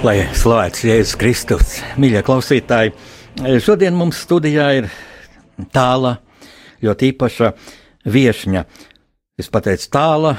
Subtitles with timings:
[0.00, 2.94] Lai slavēts Jēzus Kristus, mīļie klausītāji,
[3.60, 4.86] šodien mums studijā ir
[5.74, 6.14] tāla,
[6.80, 7.50] ļoti īpaša
[8.08, 8.62] viesņa.
[9.36, 10.30] Es pateicu tāla,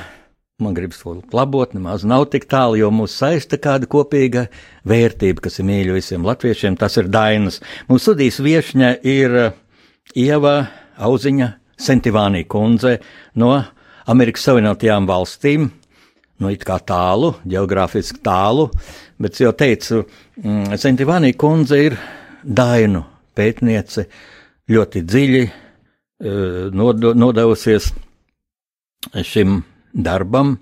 [0.65, 4.47] man gribas to labot, nemaz nav tik tālu, jo mūs saista kāda kopīga
[4.89, 7.59] vērtība, kas ir mīļa visiem latviešiem, tas ir dainas.
[7.85, 9.37] Mūsu studijas viesņa ir
[10.17, 10.55] Ieva
[10.97, 12.97] Auziņa Sentivānī kundze
[13.37, 13.53] no
[14.09, 15.69] Amerikas Savienotajām valstīm
[16.41, 18.67] nu, it kā tālu, geogrāfiski tālu,
[19.21, 20.03] bet jau teicu,
[20.41, 21.97] mm, Sentivānija kundze ir
[22.41, 23.03] dainu
[23.37, 24.07] pētniece,
[24.71, 27.91] ļoti dziļi eh, nodevusies
[29.27, 29.61] šim
[29.93, 30.55] darbam,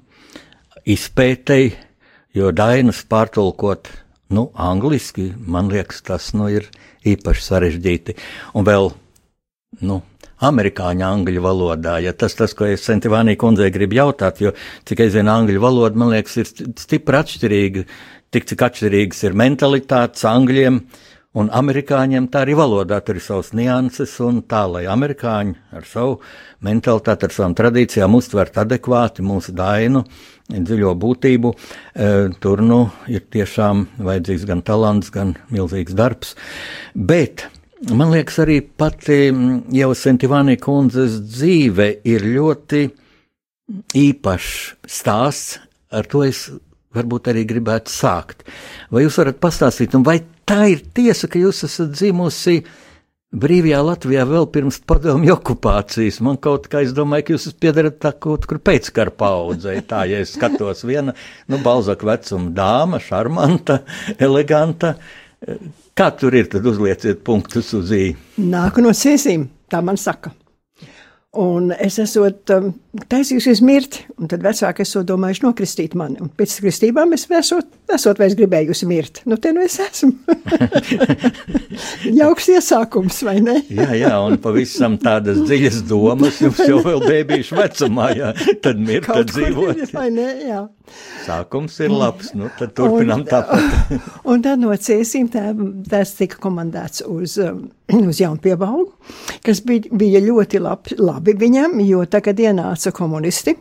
[0.90, 1.74] izpētēji,
[2.38, 3.90] jo dainas pārtulkot,
[4.36, 6.70] nu, angliski, man liekas, tas nu ir
[7.08, 8.16] īpaši sarežģīti.
[8.58, 8.92] Un vēl,
[9.86, 10.02] nu,
[10.46, 11.98] amerikāņu angļu valodā.
[12.04, 14.54] Ja tas, tas, ko es Sentivānī kundzei gribu jautāt, jo
[14.88, 17.86] cik es zinu, angļu valoda, man liekas, ir stipri atšķirīga,
[18.34, 20.84] tik cik atšķirīgas ir mentalitātes angļiem.
[21.38, 26.16] Un amerikāņiem tā arī valodā tur ir savas nianses, un tā, lai amerikāņi ar savu
[26.66, 30.02] mentalitāti, ar savām tradīcijām uztvert adekvāti mūsu dainu,
[30.50, 32.10] dziļo būtību, e,
[32.42, 32.80] tur nu
[33.14, 36.34] ir tiešām vajadzīgs gan talants, gan milzīgs darbs.
[36.98, 37.46] Bet
[37.88, 42.82] Man liekas, arī pati mm, jau Sentivānī kundzes dzīve ir ļoti
[43.96, 45.62] īpašs stāsts.
[45.90, 46.50] Ar to es
[46.94, 48.44] varbūt arī gribētu sākt.
[48.92, 52.60] Vai jūs varat pastāstīt, vai tā ir tiesa, ka jūs esat dzimusi
[53.40, 56.20] brīvajā Latvijā vēl pirms padomju okupācijas?
[56.26, 59.80] Man kaut kā es domāju, ka jūs piedarat tā kaut kur pēckara paudzei.
[59.88, 61.16] Tā, ja es skatos viena,
[61.48, 63.86] nu, balzaka vecuma dāma, šarmanta,
[64.20, 64.98] eleganta
[66.00, 68.46] Kā tur ir, tad uzlieciet punktus uz īņa.
[68.48, 70.32] Nāku no sēsīm, tā man saka.
[71.44, 72.70] Un es esot um,
[73.10, 76.18] taisījusies mirt, un tad vecāki esot domājuši nokristīt mani.
[76.24, 79.22] Un pēc kristībām es esot, esot vairs gribējusi mirt.
[79.30, 80.16] Nu, te nu es esmu.
[82.20, 83.60] Jauks iesākums, vai ne?
[83.70, 88.34] jā, jā, un pavisam tādas dziļas domas jums jau vēl bēbīšu vecumā, jā,
[88.64, 89.86] tad mirt, tad dzīvot.
[89.94, 90.66] Vai ne, jā.
[91.26, 93.94] Sākums ir labs, nu tad turpinām tāpat.
[94.32, 95.52] un tad no cēsīm tā,
[95.90, 97.68] tās tika komandēts uz, um,
[98.10, 98.88] uz Jaunpiebalgu,
[99.46, 103.56] kas bija, bija ļoti labi, labi viņam, jo tagad ienāca komunisti.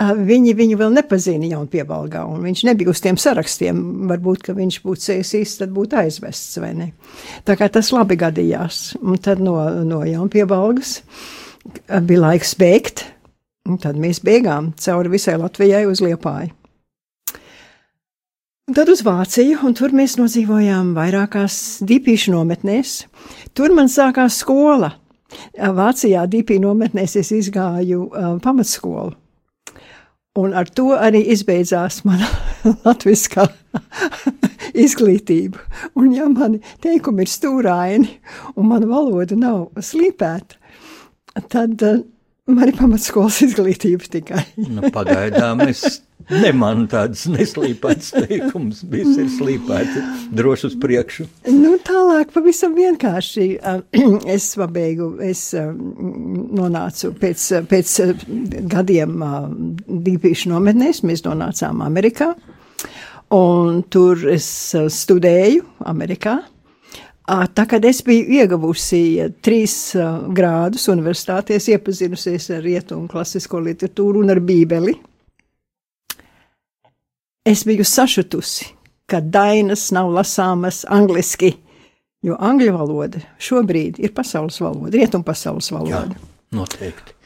[0.00, 3.82] Viņi viņu vēl nepazina Jaunpiebalgā, un viņš nebija uz tiem sarakstiem.
[4.08, 6.90] Varbūt, ka viņš būtu cēsīs, tad būtu aizvests, vai ne?
[7.44, 8.96] Tā kā tas labi gadījās.
[9.04, 11.00] Un tad no, no Jaunpiebalgas
[12.08, 13.04] bija laiks bēgt,
[13.68, 16.54] Un tad mēs bēgām cauri visai Latvijai uz Liepāju.
[18.70, 23.00] Un tad uz Vāciju, un tur mēs nodzīvojām vairākās dīpīšu nometnēs.
[23.54, 24.92] Tur man sākās skola.
[25.80, 29.14] Vācijā dīpī nometnēs es izgāju uh, pamatskolu.
[30.40, 32.28] Un ar to arī izbeidzās mana
[32.86, 33.48] latviskā
[34.86, 35.58] izglītība.
[35.98, 38.14] Un ja mani teikumi ir stūraini
[38.54, 40.58] un mana valoda nav slīpēta,
[41.50, 42.00] tad uh,
[42.50, 44.44] Man ir pamatskolas izglītība tikai.
[44.70, 46.00] nu, pagaidām es
[46.30, 48.82] nemanu tādas neslīpētas teikumus.
[48.90, 50.04] Viss ir slīpēti,
[50.36, 51.26] droši uz priekšu.
[51.54, 53.48] Nu, tālāk pavisam vienkārši.
[54.30, 57.94] Es pabeigು, es nonācu pēc, pēc
[58.70, 59.22] gadiem
[60.06, 62.32] dīpīšu nometnēs, mēs nonācām Amerikā.
[63.34, 66.40] Un tur es studēju Amerikā.
[67.30, 69.02] Tā kā es biju ieguvusi
[69.44, 69.74] trīs
[70.34, 74.96] grādus universitātēs, iepazinusies ar rietumu klasisko literatūru un ar bībeli,
[77.50, 78.68] es biju sašutusi,
[79.10, 81.54] ka dainas nav lasāmas angliski,
[82.22, 86.14] jo angļu valoda šobrīd ir pasaules valoda, rietumu pasaules valoda.
[86.14, 87.16] Jā, noteikti.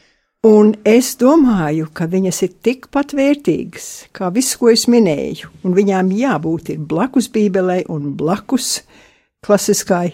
[0.45, 6.11] Un es domāju, ka viņas ir tikpat vērtīgas kā viss, ko es minēju, un viņām
[6.13, 8.83] jābūt blakus Bībelei un blakus
[9.45, 10.11] klasiskai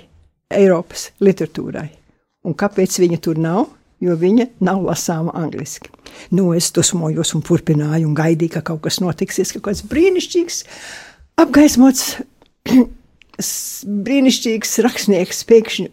[0.52, 1.90] Eiropas literatūrai.
[2.48, 3.68] Un kāpēc viņa tur nav?
[4.02, 5.92] Jo viņa nav lasāma angliski.
[6.34, 10.64] Nu, es dusmojos un turpināju, un gaidīju, ka kaut kas notiksies, ka kaut kas brīnišķīgs,
[11.44, 12.16] apgaismots,
[14.08, 15.90] brīnišķīgs rakstnieks pēkšņi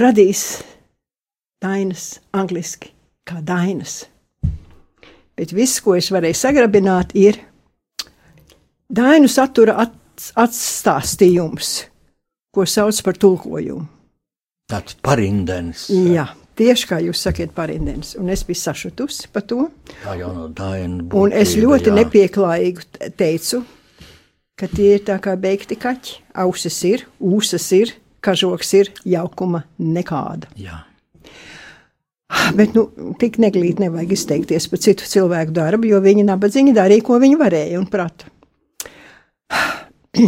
[0.00, 0.44] radīs
[1.60, 2.92] tainas angliski.
[3.30, 4.08] kā dainas.
[5.38, 7.38] Bet viss, ko es varēju sagrabināt, ir
[8.90, 9.94] dainu satura at,
[10.34, 11.68] atstāstījums,
[12.50, 13.86] ko sauc par tulkojumu.
[14.70, 15.86] Tāds parindens.
[15.90, 16.26] Jā,
[16.60, 18.14] tieši kā jūs sakiet, parindens.
[18.20, 19.68] Un es biju sašutusi par to.
[20.04, 21.06] Tā jau no daina.
[21.16, 21.96] Un es būtība, ļoti jā.
[22.00, 23.62] nepieklājīgi te- teicu,
[24.60, 26.20] ka tie ir tā kā beigti kaķi.
[26.44, 30.50] Ausis ir, ūsas ir, kažoks ir, jaukuma nekāda.
[30.60, 30.84] Jā.
[32.54, 32.84] Bet nu,
[33.18, 37.80] tik neglīti nevajag izteikties par citu cilvēku darbu, jo viņi nabadzīgi darīja, ko viņi varēja
[37.80, 38.30] un prata.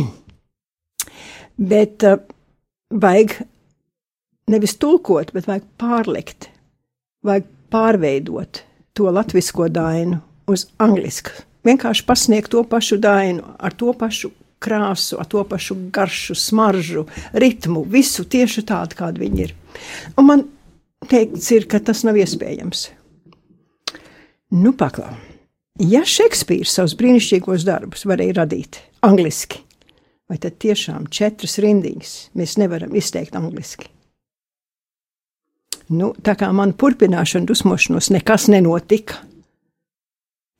[1.72, 2.18] Bet uh,
[2.90, 3.36] vajag
[4.50, 6.50] nevis tulkot, bet vajag pārlikt,
[7.26, 8.62] vajag pārveidot
[8.96, 11.34] to latvisko dainu uz angļuisku.
[11.66, 17.84] Vienkārši pasniegt to pašu dainu, ar to pašu krāsu, ar to pašu garšu, smaržu, ritmu,
[17.88, 19.54] visu tieši tādu, kāda viņi ir.
[20.18, 20.44] Un man
[21.10, 22.88] teikts, ir, ka tas nav iespējams.
[24.52, 25.14] Nu, paklau.
[25.80, 29.62] Ja Šekspīrs savus brīnišķīgos darbus varēja radīt angliski,
[30.28, 33.88] vai tad tiešām četras rindiņas mēs nevaram izteikt angliski?
[35.92, 39.18] Nu, tā kā man turpināšana dusmošanos nekas nenotika,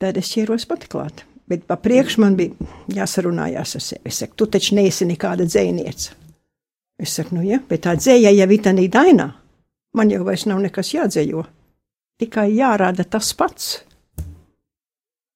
[0.03, 1.25] tad es ķēros pati klāt.
[1.49, 4.03] Bet pa priekšu man bija jāsarunājās ar sevi.
[4.09, 6.13] Es saku, tu taču neesi nekāda dzēniece.
[7.03, 9.33] Es saku, nu ja, bet tā dzēja jau ir tā dainā.
[9.97, 11.45] Man jau vairs nav nekas jādzējo.
[12.21, 13.83] Tikai jārāda tas pats.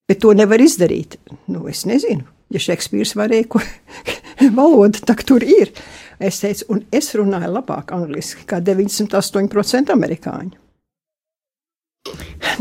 [0.07, 1.19] Bet to nevar izdarīt.
[1.51, 3.61] Nu, es nezinu, ja Šekspīrs varēja, ko
[4.61, 5.73] valoda tak tur ir.
[6.19, 10.55] Es teicu, un es runāju labāk angliski kā 98% amerikāņu.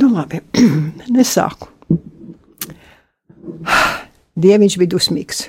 [0.02, 0.42] Nu, labi,
[1.16, 1.72] nesāku.
[4.36, 5.46] Dieviņš bija dusmīgs,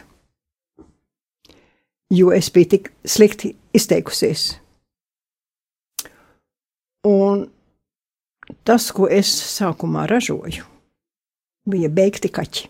[2.14, 4.52] jo es biju tik slikti izteikusies.
[7.06, 7.46] Un
[8.66, 10.66] tas, ko es sākumā ražoju,
[11.66, 12.68] bija beigti kaķi.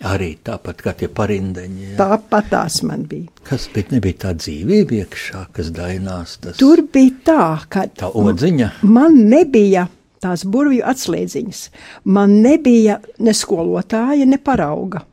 [0.00, 1.92] Arī tāpat kā tie parindeņi.
[1.92, 1.96] Jā.
[2.00, 3.28] Tāpat tās man bija.
[3.46, 6.38] Kas bet nebija tā dzīvība iekšā, kas dainās?
[6.42, 8.70] Tas, Tur bija tā, ka tā odziņa.
[8.82, 9.86] man nebija
[10.22, 11.60] tās burvju atslēdziņas,
[12.04, 15.04] man nebija ne skolotāja, ne parauga,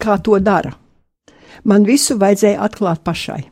[0.00, 0.72] kā to dara.
[1.64, 3.42] Man visu vajadzēja atklāt pašai.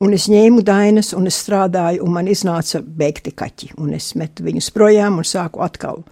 [0.00, 4.46] Un es ņēmu dainas, un es strādāju, un man iznāca beigti kaķi, un es metu
[4.46, 6.04] viņus projām un sāku atkal.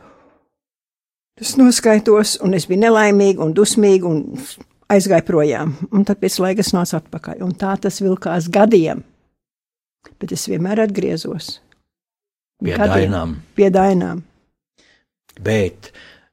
[1.36, 4.40] Es noskaitos, un es biju nelaimīga un dusmīga, un
[4.88, 5.74] aizgāju projām.
[5.92, 9.02] Un tad pēc laika es nācu atpakaļ, un tā tas vilkās gadiem.
[10.16, 11.58] Bet es vienmēr atgriezos
[12.64, 12.88] Pie Gadiem.
[12.94, 13.34] dainām.
[13.54, 14.22] pie dainām.
[15.44, 15.90] Bet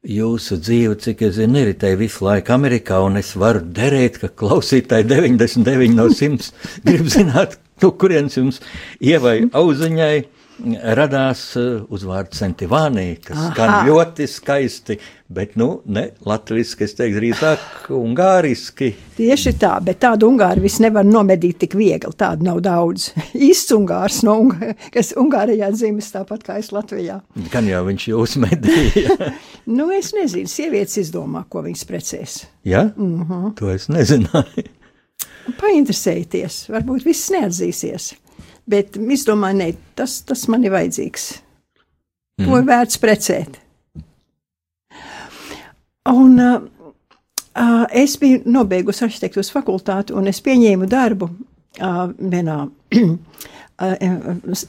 [0.08, 5.04] jūsu dzīve, cik es zinu, neritēja visu laiku Amerikā, un es varu derēt, ka klausītāji
[5.10, 6.54] 99 no 100
[6.88, 8.62] grib zināt, no kurienes jums
[9.04, 10.16] ievai auziņai
[10.96, 13.52] radās uh, uzvārds Sentivānī, kas Aha.
[13.52, 14.98] skan ļoti skaisti,
[15.34, 18.92] bet, nu, ne latviski, es teiktu, drīzāk ungāriski.
[19.18, 22.14] Tieši tā, bet tādu ungāru vis nevar nomedīt tik viegli.
[22.18, 23.10] Tādu nav daudz.
[23.50, 27.22] Īsts ungārs, no Ungā, kas Ungārijā dzīves tāpat kā es Latvijā.
[27.54, 29.18] Gan jau viņš jūs medīja.
[29.64, 32.34] Nu, es nezinu, sievietes izdomā, ko viņas precēs.
[32.68, 32.82] ja?
[32.98, 33.54] Mm -hmm.
[33.56, 34.66] To es nezināju.
[35.60, 38.14] Painteresējieties, varbūt viss neatzīsies.
[38.70, 41.26] Bet es domāju, ne, tas, tas man ir vajadzīgs.
[42.40, 42.46] Mm.
[42.48, 43.60] To ir vērts precēt.
[46.10, 46.62] Un uh,
[47.60, 52.58] uh, es biju nobeigusi arhitektūras fakultāti, un es pieņēmu darbu uh, vienā,
[53.86, 54.64] uh,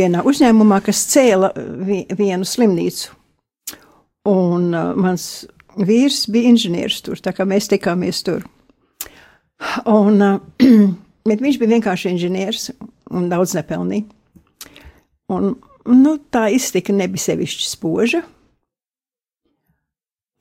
[0.00, 1.52] vienā uzņēmumā, kas cēla
[1.84, 3.16] vi, vienu slimnīcu.
[4.30, 5.28] Un uh, mans
[5.80, 8.44] vīrs bija inženieris tur, tā kā mēs tikāmies tur.
[9.88, 10.40] Un, uh,
[11.28, 12.70] bet viņš bija vienkārši inženieris
[13.10, 14.06] un daudz nepelnīja.
[15.30, 15.54] Un,
[15.86, 18.22] nu, tā iztika nebija sevišķi spoža.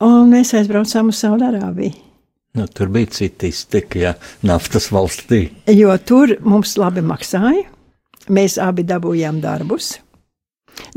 [0.05, 2.05] Un mēs aizbraucām uz Saudārābiju.
[2.57, 4.13] Nu, tur bija citi iztekļi, ja
[4.47, 5.43] naftas valstī.
[5.69, 7.67] Jo tur mums labi maksāja.
[8.33, 9.93] Mēs abi dabūjām darbus.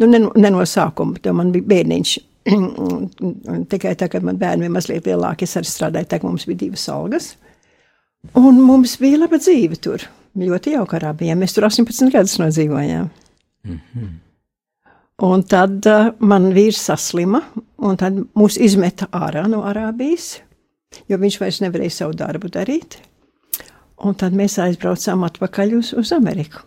[0.00, 2.14] Nu, ne, ne no sākuma, jo man bija bērniņš.
[3.72, 6.64] Tikai tā, kad man bērni bija mazliet lielāki, es arī strādāju, tā kā mums bija
[6.64, 7.32] divas algas.
[8.38, 10.04] Un mums bija laba dzīve tur.
[10.38, 11.36] Ļoti jauka arābijā.
[11.36, 13.08] Mēs tur 18 gadus nodzīvojām.
[13.68, 14.12] Mm -hmm.
[15.22, 17.42] Un tad uh, man vīrs saslima,
[17.78, 20.40] un tad mūs izmeta ārā no Arābijas,
[21.08, 22.96] jo viņš vairs nevarēja savu darbu darīt.
[24.02, 26.64] Un tad mēs aizbraucām atpakaļ uz, uz Ameriku.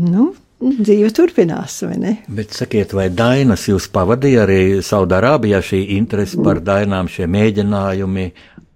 [0.00, 2.16] Nu, dzīve turpinās, vai ne?
[2.28, 8.26] Bet sakiet, vai Dainas jūs pavadīja arī Saudārābijā šī interese par dainām, šie mēģinājumi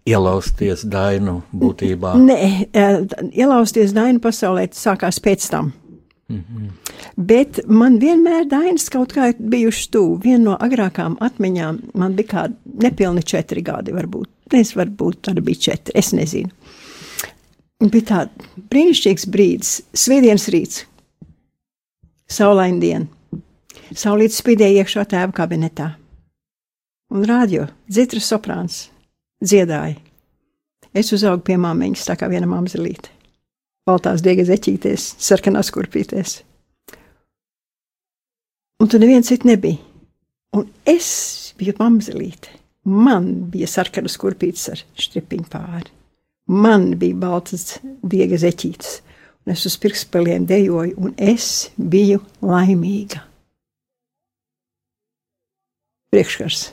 [0.08, 2.14] ielausties dainu būtībā?
[2.20, 2.38] Nē,
[2.72, 2.98] eh,
[3.32, 5.72] ielausties Dainu pasaulē sākās pēc tam.
[6.28, 6.70] Mm -hmm.
[7.16, 10.20] Bet man vienmēr Dainis kaut kā ir bijuši tuvu.
[10.24, 14.28] Viena no agrākām atmiņām man bija kādi nepilni četri gadi, varbūt.
[14.52, 16.48] Es varbūt tad bija četri, es nezinu.
[17.80, 18.30] Bija tāds
[18.70, 20.84] brīnišķīgs brīdis, svētdienas rīts,
[22.28, 23.06] saulaina diena.
[23.94, 25.90] Saulītis spīdēja iekšā tēva kabinetā.
[27.10, 28.88] Un rādio, dzitras soprāns,
[29.44, 29.98] dziedāja.
[30.94, 33.14] Es uzaugu pie māmiņas, tā kā viena mamzelīte
[33.88, 36.38] baltās diegas eķīties, sarkanās kurpīties.
[38.80, 39.78] Un tur neviens cits nebija.
[40.54, 41.08] Un es
[41.58, 42.52] biju mamzelīte.
[42.84, 45.90] Man bija sarkanas kurpītes ar stripiņu pāri.
[46.52, 48.98] Man bija baltas diegas eķītes.
[49.44, 53.20] Un es uz pirkspēliem dejoju, un es biju laimīga.
[56.12, 56.68] Priekškars.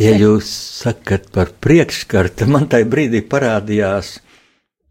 [0.00, 0.48] Ja jūs
[0.80, 4.14] sakat par priekškaru, tad man tajā brīdī parādījās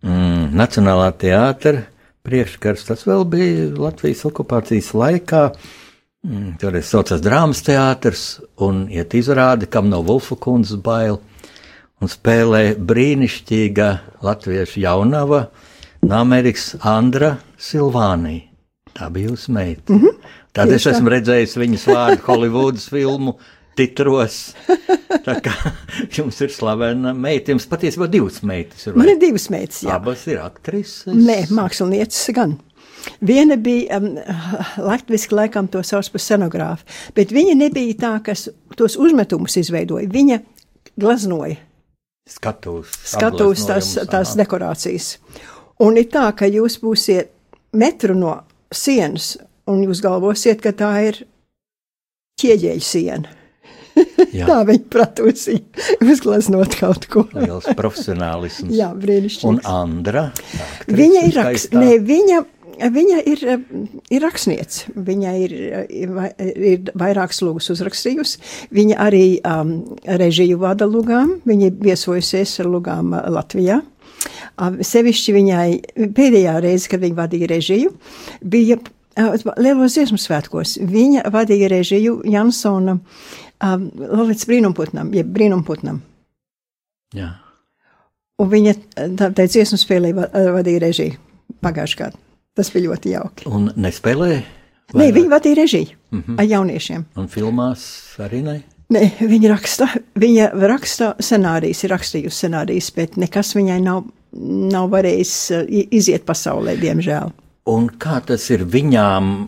[0.05, 1.87] mm, Nacionālā teātra
[2.27, 2.85] priekškars.
[2.91, 5.47] Tas vēl bija Latvijas okupācijas laikā.
[6.27, 8.23] Mm, Toreiz saucās drāmas teātris
[8.61, 11.17] un iet izrādi, kam no Vulfa kundzes bail.
[11.99, 13.89] Un spēlē brīnišķīga
[14.23, 15.47] latviešu jaunava
[16.05, 18.45] Amerikas Andra Silvānija.
[18.93, 19.93] Tā bija jūsu meita.
[19.93, 20.35] Mm -hmm.
[20.53, 23.39] Tad es esmu redzējis viņas vārdu Holivudas filmu
[23.79, 24.39] titros.
[25.27, 25.53] Tā kā
[26.15, 28.97] jums ir slavena meita, jums patiesībā divas meitas ir.
[28.99, 29.95] Man ir divas meitas, jā.
[29.95, 31.07] Abas ir aktrises.
[31.15, 32.57] Nē, mākslinieces gan.
[33.23, 34.17] Viena bija um,
[34.83, 40.09] latviešu laikam to sauc par scenogrāfu, bet viņa nebija tā, kas tos uzmetumus izveidoja.
[40.11, 40.39] Viņa
[40.99, 41.57] glaznoja.
[42.29, 42.93] Skatūs.
[43.15, 45.15] Skatūs tās, tās dekorācijas.
[45.81, 47.31] Un ir tā, ka jūs būsiet
[47.73, 48.35] metru no
[48.75, 49.37] sienas,
[49.69, 51.23] un jūs galvosiet, ka tā ir
[52.41, 53.38] ķieģeļa siena.
[54.49, 55.63] Tā viņa pratūsīja,
[56.05, 57.25] uzgleznot kaut ko.
[57.35, 58.73] Liels profesionālisms.
[58.75, 59.49] Jā, brīnišķīgi.
[59.49, 60.29] Un Andra?
[60.87, 62.41] Viņa ir raksts, ne, viņa,
[62.95, 63.45] viņa ir,
[64.09, 64.93] ir rakstniece.
[65.09, 65.55] Viņa ir,
[65.89, 68.43] ir vairākas lūgas uzrakstījusi.
[68.75, 71.37] Viņa arī um, režiju vada lugām.
[71.49, 73.81] Viņa viesojusies ar lugām uh, Latvijā.
[74.59, 75.67] Um, sevišķi viņai
[76.15, 77.93] pēdējā reize, kad viņa vadīja režiju,
[78.43, 80.77] bija uh, Lielos dziesmu svētkos.
[80.83, 82.99] Viņa vadīja režiju Jansona
[83.63, 86.01] um, Lalits brīnumputnam, jeb brīnumputnam.
[87.15, 87.33] Jā.
[88.39, 88.73] Un viņa
[89.19, 91.17] tā, tā dziesmu spēlē vadīja režiju
[91.63, 92.25] pagājušajā gadā.
[92.55, 93.47] Tas bija ļoti jauki.
[93.47, 94.41] Un nespēlēja?
[94.97, 96.39] Nē, viņa vadīja režiju mm -hmm.
[96.39, 97.05] ar jauniešiem.
[97.15, 97.83] Un filmās
[98.19, 98.61] arī ne?
[98.89, 99.87] Nē, viņa raksta,
[100.17, 104.07] viņa raksta scenārijas, ir rakstījusi scenārijas, bet nekas viņai nav,
[104.73, 105.35] nav varējis
[105.91, 107.29] iziet pasaulē, diemžēl.
[107.69, 109.47] Un kā tas ir viņām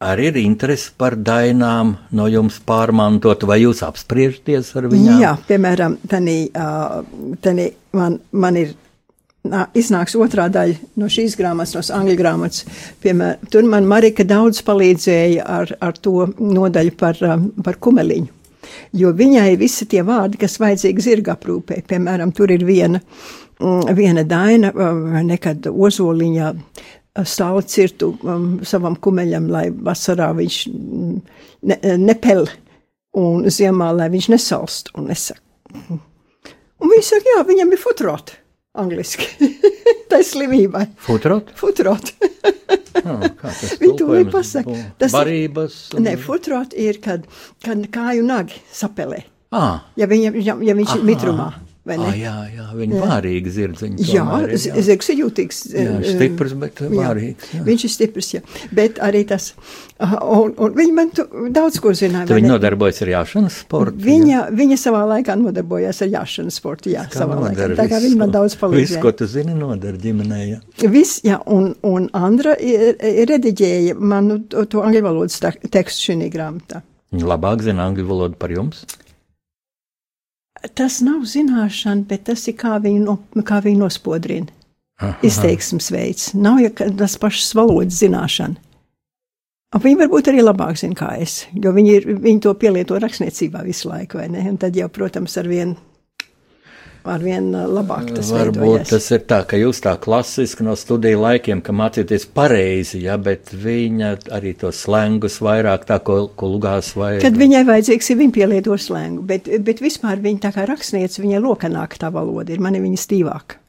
[0.00, 5.18] arī ir interese par dainām no jums pārmantot, vai jūs apspriežaties ar viņām?
[5.20, 6.38] Jā, piemēram, tanī,
[7.44, 7.66] tanī
[7.96, 8.72] man, man ir
[9.44, 12.64] nā, iznāks otrā daļa no šīs grāmatas, no angļu grāmatas.
[13.04, 17.20] Piemēram, tur man Marika daudz palīdzēja ar, ar to nodaļu par,
[17.64, 18.36] par kumeliņu.
[18.96, 23.00] Jo viņai visi tie vārdi, kas vajadzīgi zirga aprūpē, piemēram, tur ir viena,
[23.96, 24.70] viena daina,
[25.26, 26.52] nekad ozoliņā
[27.26, 31.16] stāvu cirtu um, savam kumeļam, lai vasarā viņš mm,
[31.70, 32.46] ne, nepel
[33.18, 34.92] un ziemā, lai viņš nesalst.
[34.98, 35.98] Un, es saku,
[36.80, 38.34] un viņi saka, jā, viņam ir futrot,
[38.78, 39.26] angliski.
[40.10, 40.86] Tā ir slimībai.
[41.06, 41.52] Futrot?
[41.58, 42.12] Futrot.
[43.04, 43.26] oh,
[43.78, 44.78] Viņi to nepasaka.
[44.98, 45.76] Tas barības.
[45.94, 46.06] Un...
[46.06, 47.26] Nē, futrot ir, kad,
[47.62, 49.22] kad kāju nagi sapelē.
[49.54, 49.86] Ah.
[49.98, 51.50] Ja, viņa, ja, ja viņš ir mitrumā.
[51.88, 54.04] Ah, jā, jā, viņa ir vārīga zirdziņa.
[54.04, 54.24] Jā,
[54.84, 55.60] zirgs ir jūtīgs.
[55.72, 57.46] Jā, eh, stiprs, bet vārīgs.
[57.56, 57.62] Jā.
[57.64, 58.42] Viņš ir stiprs, jā.
[58.76, 59.54] Bet arī tas,
[59.96, 62.28] un, un viņa man tu, daudz ko zināja.
[62.28, 63.96] Tu viņa nodarbojas ar jāšanas sportu?
[64.04, 64.44] Viņa, jā.
[64.60, 67.72] viņa savā laikā nodarbojās ar jāšanas sportu, jā, Kā savā laikā.
[67.80, 68.92] Tā kā viņa man daudz palīdzēja.
[68.92, 70.60] Viss, ko tu zini, nodara ģimenē, jā.
[70.84, 76.84] Viss, jā, un, un Andra rediģēja manu to, to angļu valodas tekstu šī grāmatā.
[77.10, 78.84] Labāk zina angļu valodu par jums?
[80.76, 84.52] Tas nav zināšana, bet tas ir kā viņu, no, kā viņu nospodrina.
[85.00, 85.14] Aha.
[85.24, 86.32] Izteiksmes veids.
[86.36, 88.60] Nav jau tas pašs valodas zināšana.
[89.70, 93.62] Un viņi varbūt arī labāk zina, kā es, jo viņi, ir, viņi to pielieto rakstniecībā
[93.62, 94.42] visu laiku, vai ne?
[94.50, 95.76] Un tad jau, protams, ar vienu
[97.08, 98.90] ar vien uh, labāk tas Varbūt veidojas.
[98.92, 103.54] tas ir tā, ka jūs tā klasiski no studiju laikiem, ka mācīties pareizi, ja, bet
[103.54, 107.16] viņa arī to slengus vairāk tā, ko, ko lugās vai.
[107.22, 111.42] Kad viņai vajadzīgs, ir viņa pielieto slengu, bet, bet vispār viņa tā kā rakstniece, viņa
[111.44, 113.60] lokanāk tā valoda ir, man ir viņa stīvāka.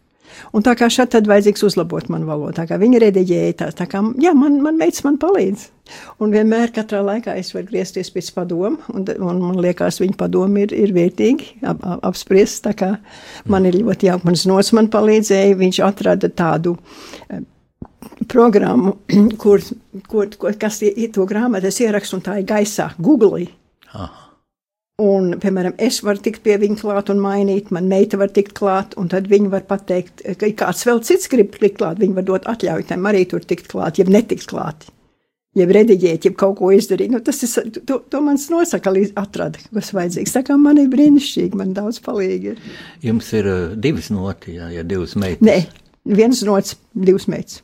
[0.56, 3.88] Un tā kā šeit tad vajadzīgs uzlabot manu valodu, tā kā viņa rediģēja tā, tā
[3.92, 5.68] kā, jā, man, man veids man palīdz.
[6.24, 10.64] Un vienmēr katrā laikā es varu griezties pēc padomu, un, un man liekas, viņa padomu
[10.64, 12.94] ir, ir vērtīgi ap, ap, apspriest, tā kā
[13.52, 16.78] man ir ļoti jauki, mans nots man palīdzēja, viņš atrada tādu,
[18.32, 18.96] programmu,
[19.42, 19.64] kur,
[20.08, 23.48] kur, kur kas ir to grāmatu, es ierakstu un tā ir gaisā, Google.
[23.92, 24.21] Aha.
[25.02, 28.92] Un, piemēram, es varu tikt pie viņa klāt un mainīt, man meita var tikt klāt,
[29.02, 32.26] un tad viņi var pateikt, ka ja kāds vēl cits grib tikt klāt, viņi var
[32.28, 34.90] dot atļauju tam arī tur tikt klāt, ja netikt klāt.
[35.58, 39.60] Ja rediģēt, ja kaut ko izdarīt, nu, tas ir, to, to mans nosaka, līdz atrada,
[39.74, 40.36] kas vajadzīgs.
[40.38, 42.62] Tā kā man ir brīnišķīgi, man daudz palīgi ir.
[43.04, 45.44] Jums ir uh, divas noti, jā, ja divas meitas.
[45.44, 45.58] Nē,
[46.20, 47.60] viens nots, divas meitas.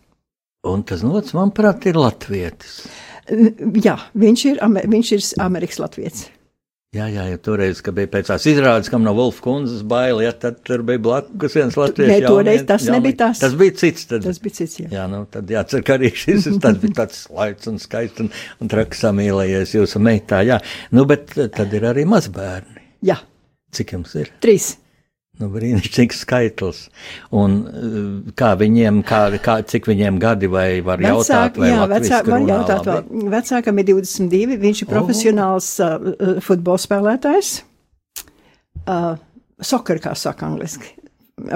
[0.67, 2.81] Un tas nots, manuprāt, ir latvietis.
[3.83, 4.59] Jā, viņš ir,
[4.97, 6.27] viņš ir Amerikas latvietis.
[6.97, 10.31] Jā, jā, ja toreiz, kad bija pēc tās izrādes, kam no Wolfa kundzes baila, ja
[10.33, 12.09] tad tur bija blakus viens latviešu.
[12.09, 13.41] Nē, toreiz tas jaunie, nebija tas.
[13.43, 14.07] Tas bija cits.
[14.09, 14.89] Tad, tas bija cits, jā.
[14.95, 18.31] Jā, nu, tad jācer, ka arī šis tas bija tāds laids un skaists un,
[18.63, 20.57] un traks samīlējies jūsu meitā, jā.
[20.95, 22.81] Nu, bet tad ir arī mazbērni.
[23.05, 23.19] Jā.
[23.77, 24.33] Cik jums ir?
[24.41, 24.73] Trīs.
[25.37, 26.79] Nu, brīnišķīgs skaitlis.
[27.37, 27.97] Un eh,
[28.37, 32.47] kā viņiem, kā, kā, cik viņiem gadi vai var Vecāk, jautāt, vai jā, vecāk, var
[32.47, 33.29] jautāt vēl.
[33.35, 36.09] Vecākam ir 22, viņš ir profesionāls oh.
[36.09, 37.53] uh, futbolspēlētājs.
[38.87, 39.13] Uh,
[39.61, 40.95] soccer, kā saka angliski.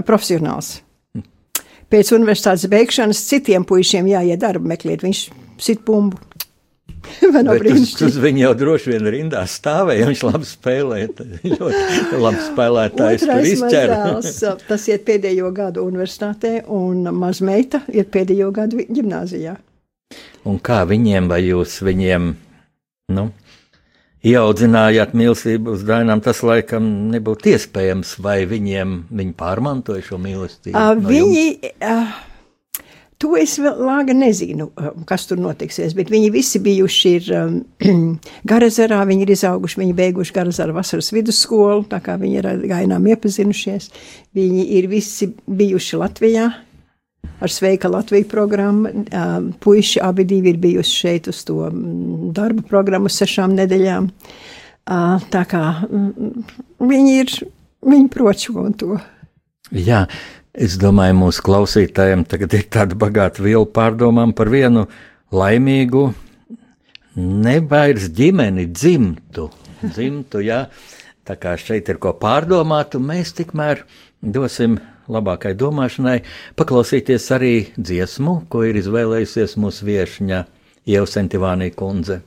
[0.05, 0.75] Profesionāls.
[1.91, 5.01] Pēc universitātes beigšanas citiem puišiem jāiet darbu meklēt.
[5.03, 5.23] Viņš
[5.61, 5.81] sit
[7.33, 7.55] bumbu.
[7.73, 10.07] uz, uz viņu jau droši vien rindā stāvēja.
[10.09, 11.09] Viņš labi spēlēja.
[11.55, 13.99] Ļoti labi spēlētājs tur izķēra.
[14.69, 19.57] Tas iet pēdējo gadu universitātē, un mazmeita iet pēdējo gadu ģimnāzijā.
[20.49, 22.31] Un kā viņiem vai jūs viņiem,
[23.15, 23.27] nu,
[24.27, 30.75] ieaudzinājāt mīlestību uz dainām, tas laikam nebūtu iespējams, vai viņiem viņi pārmantoja šo mīlestību?
[30.75, 31.71] Uh, no viņi.
[31.77, 32.19] Uh,
[33.21, 38.15] To es vēl lāga nezinu, um, kas tur notiksies, bet viņi visi bijuši ir um,
[38.49, 43.91] Garazarā, viņi ir izauguši, viņi beiguši Garazara vasaras vidusskolu, tā kā viņi ir gainām iepazinušies.
[44.37, 46.49] Viņi ir visi bijuši Latvijā
[47.41, 48.89] ar Sveika Latviju programmu.
[48.89, 54.09] Um, puiši abi divi ir bijuši šeit uz to mm, darba programmu sešām nedēļām.
[54.81, 56.45] Uh, tā kā mm,
[56.89, 57.33] viņi ir,
[57.85, 58.97] viņi proču un to.
[59.71, 60.07] Jā,
[60.51, 64.83] Es domāju, mūsu klausītājiem tagad ir tāda bagāta viela pārdomām par vienu
[65.31, 66.09] laimīgu,
[67.15, 69.47] nevairs ģimeni dzimtu.
[69.81, 70.65] dzimtu jā.
[71.23, 73.85] Tā kā šeit ir ko pārdomāt, un mēs tikmēr
[74.19, 74.75] dosim
[75.07, 76.17] labākai domāšanai
[76.59, 80.43] paklausīties arī dziesmu, ko ir izvēlējusies mūsu viesņa
[80.89, 82.19] Jevsentivānija kundze.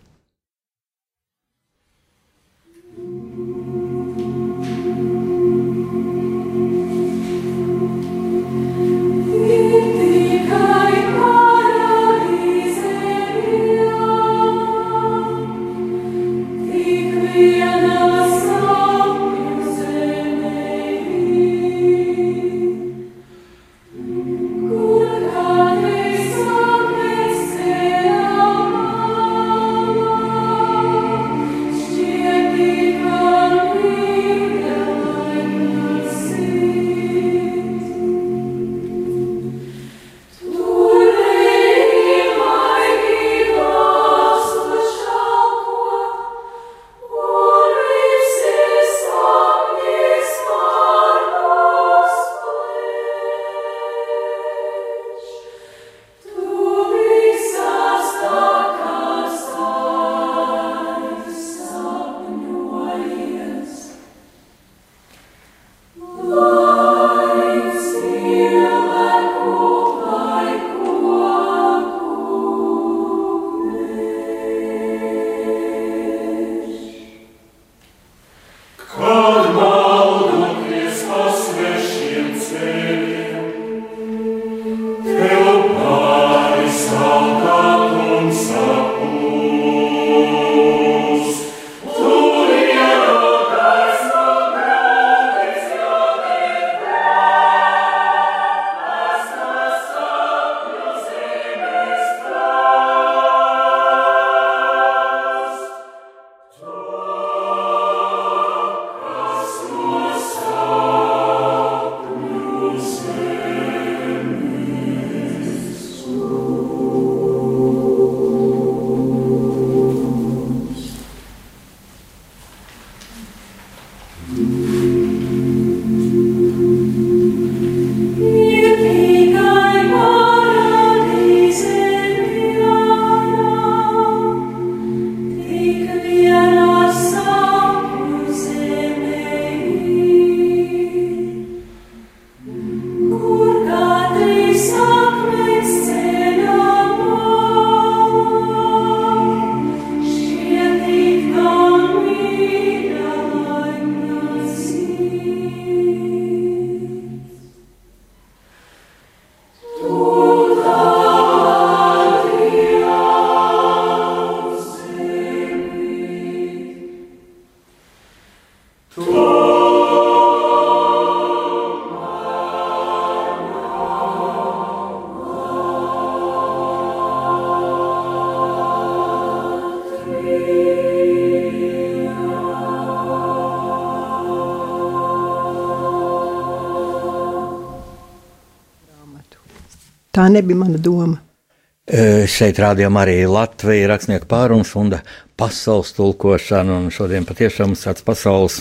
[192.34, 194.90] Šeit rādījām arī Latviju rakstnieku pārunas un
[195.38, 198.60] pasaules tulkošanu, un šodien patiešām tāds pasaules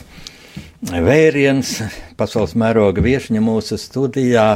[0.83, 1.79] vēriens,
[2.19, 4.47] pasaules mēroga viešņa mūsu studijā,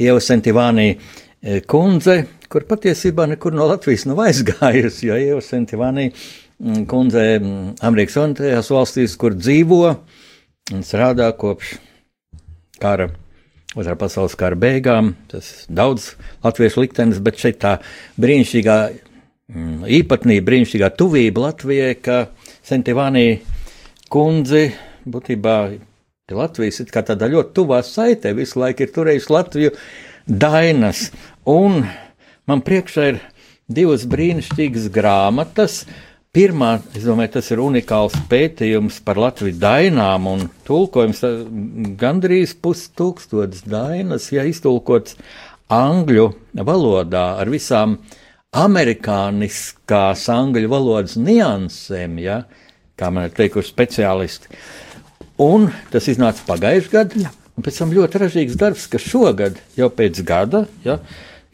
[0.00, 6.86] Ieva Sentivānī e, kundze, kur patiesībā nekur no Latvijas nav aizgājusi, jo Ieva Sentivānī mm,
[6.90, 9.82] kundze mm, Amerikas Savienotajās valstīs, kur dzīvo
[10.74, 11.76] un strādā kopš
[12.82, 13.12] kara
[13.74, 15.14] Otrā pasaules kara beigām.
[15.30, 16.12] Tas daudz
[16.44, 17.72] latviešu liktenis, bet šeit tā
[18.22, 18.76] brīnišķīgā
[19.50, 22.20] mm, īpatnība, brīnišķīgā tuvība Latvijai, ka
[22.66, 23.26] Sentivānī
[24.14, 24.68] kundzi
[25.10, 25.56] būtībā
[26.34, 29.74] Latvijas ir tādā ļoti tuvā saitē, visu laiku ir turējusi Latviju
[30.30, 31.10] dainas.
[31.50, 31.82] Un
[32.48, 33.20] man priekšā ir
[33.68, 35.82] divas brīnišķīgas grāmatas,
[36.34, 41.20] Pirmā, es domāju, tas ir unikāls pētījums par Latvijas dainām un tulkojums.
[42.00, 45.14] Gandrīz pustūkstotis dainas, ja iztulkots
[45.70, 46.24] angļu
[46.58, 48.00] valodā ar visām
[48.50, 52.40] amerikāniskās angļu valodas niansēm, ja,
[52.98, 54.50] kā man ir teikuši speciālisti.
[55.44, 60.18] Un tas iznāca pagājušajā gadā, un pēc tam ļoti ražīgs darbs, ka šogad, jau pēc
[60.26, 60.98] gada, ja,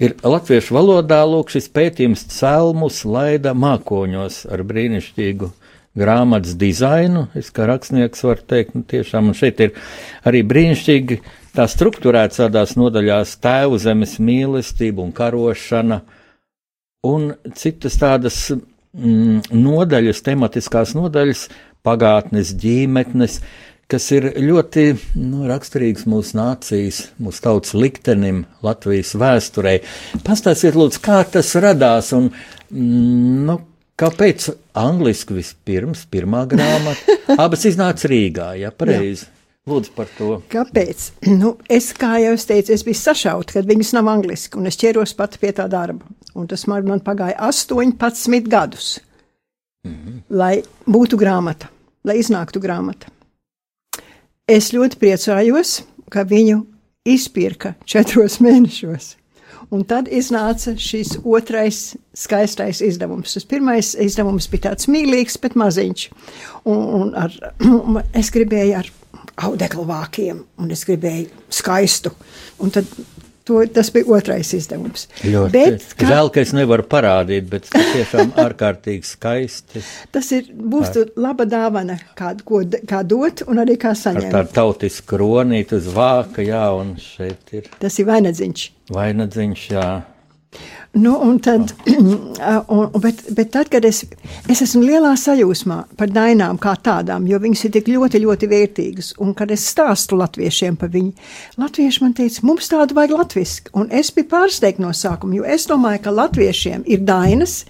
[0.01, 5.51] ir latviešu valodā lūk šis pētījums celmus laida mākoņos ar brīnišķīgu
[6.01, 7.27] grāmatas dizainu.
[7.37, 9.75] Es kā rakstnieks varu teikt, nu tiešām, un šeit ir
[10.27, 11.21] arī brīnišķīgi
[11.57, 16.03] tā struktūrēts tādās nodaļās tēvu zemes mīlestība un karošana,
[17.07, 21.49] un citas tādas mm, nodaļas, tematiskās nodaļas,
[21.87, 23.41] pagātnes, ģīmetnes,
[23.91, 24.85] kas ir ļoti
[25.19, 29.81] nu, raksturīgs mūsu nācijas, mūsu tautas liktenim, Latvijas vēsturei.
[30.27, 33.59] Pastāstiet, lūdzu, kā tas radās un mm, nu,
[34.01, 34.49] kāpēc
[34.79, 39.29] angliski vispirms, pirmā grāmata, abas iznāca Rīgā, ja pareizi.
[39.69, 40.31] Lūdzu par to.
[40.51, 41.11] Kāpēc?
[41.29, 44.79] Nu, es, kā jau es teicu, es biju sašauta, kad viņas nav angliski, un es
[44.81, 46.09] ķeros pat pie tā darba.
[46.39, 48.99] Un tas man, man pagāja 18 gadus,
[49.85, 50.21] mm -hmm.
[50.31, 51.69] lai būtu grāmata,
[52.05, 53.13] lai iznāktu grāmata.
[54.51, 55.77] Es ļoti priecājos,
[56.11, 56.65] ka viņu
[57.07, 59.13] izpirka četros mēnešos.
[59.71, 63.37] Un tad iznāca šis otrais skaistais izdevums.
[63.37, 66.09] Tas pirmais izdevums bija tāds mīlīgs, bet maziņš.
[66.67, 67.37] Un, un ar,
[68.21, 68.91] es gribēju ar
[69.47, 72.11] audeklu vākiem, un es gribēju skaistu.
[72.59, 72.91] Un tad
[73.51, 75.09] To, tas bija otrais izdevums.
[75.27, 79.83] Ļoti bet, kā, žēl, ka es nevaru parādīt, bet tas tiešām ārkārtīgi skaisti.
[80.15, 84.29] Tas ir, būs Ar, laba dāvana, kā, ko, kā dot un arī kā saņemt.
[84.31, 87.67] Ar tādu tautisku kronītu uz vāka, jā, un šeit ir.
[87.83, 88.69] Tas ir vainadziņš.
[88.95, 89.89] Vainadziņš, jā.
[90.93, 91.75] Nu, un tad,
[92.67, 94.03] un, bet, bet tad, kad es,
[94.51, 99.13] es esmu lielā sajūsmā par dainām kā tādām, jo viņas ir tik ļoti, ļoti vērtīgas,
[99.23, 101.13] un kad es stāstu latviešiem par viņu,
[101.63, 105.69] latvieši man teica, mums tādu vajag latviski, un es biju pārsteigta no sākuma, jo es
[105.71, 107.61] domāju, ka latviešiem ir dainas,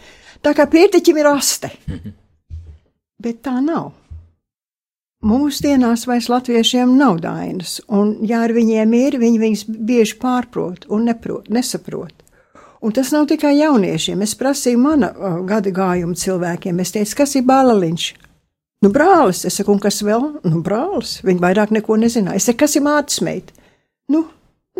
[0.41, 1.75] tā kā pētiķim ir aste.
[3.21, 3.91] Bet tā nav.
[5.21, 11.05] Mūsdienās vairs latviešiem nav dainas, un ja ar viņiem ir, viņi viņus bieži pārprot un
[11.11, 12.17] neprot, nesaprot.
[12.81, 14.23] Un tas nav tikai jauniešiem.
[14.25, 16.81] Es prasīju mana uh, gada gājuma cilvēkiem.
[16.81, 18.07] Es teicu, kas ir bāliņš?
[18.81, 19.45] Nu, brālis.
[19.45, 20.23] Es saku, un kas vēl?
[20.49, 21.19] Nu, brālis.
[21.27, 22.41] Viņi vairāk neko nezināja.
[22.41, 23.53] Es saku, kas ir mātes meita?
[24.09, 24.25] Nu,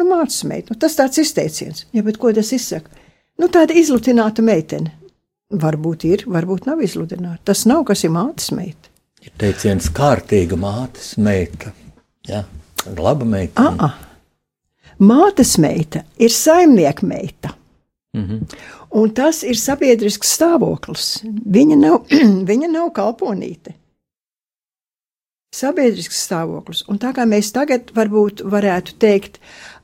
[0.01, 0.73] nu mātes meita.
[0.73, 1.85] Nu, tas tāds izteiciens.
[1.93, 2.89] Ja, bet ko tas izsaka?
[3.41, 4.95] Nu, tāda izlutināta meitene.
[5.61, 7.43] Varbūt ir, varbūt nav izlutināta.
[7.53, 8.89] Tas nav, kas ir mātes meita.
[9.21, 11.75] Ir teiciens kārtīga mātes meita.
[12.29, 12.47] Jā,
[12.97, 13.69] laba meita.
[13.77, 13.99] Ah.
[15.01, 17.53] Mātes meita ir saimnieka meita.
[18.17, 18.59] -hmm.
[18.91, 21.23] Un tas ir sabiedrisks stāvoklis.
[21.27, 22.03] Viņa nav,
[22.51, 23.75] viņa nav kalponīte.
[25.55, 26.85] Sabiedrisks stāvoklis.
[26.89, 29.41] Un tā kā mēs tagad varbūt varētu teikt,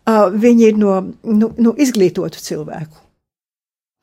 [0.07, 3.06] uh, viņi ir no nu, nu, izglītotu cilvēku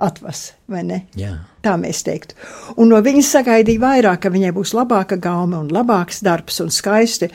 [0.03, 0.99] atvas, vai ne?
[1.17, 1.31] Jā.
[1.63, 2.35] Tā mēs teiktu.
[2.81, 7.29] Un no viņas sagaidīja vairāk, ka viņai būs labāka gaume un labāks darbs un skaisti.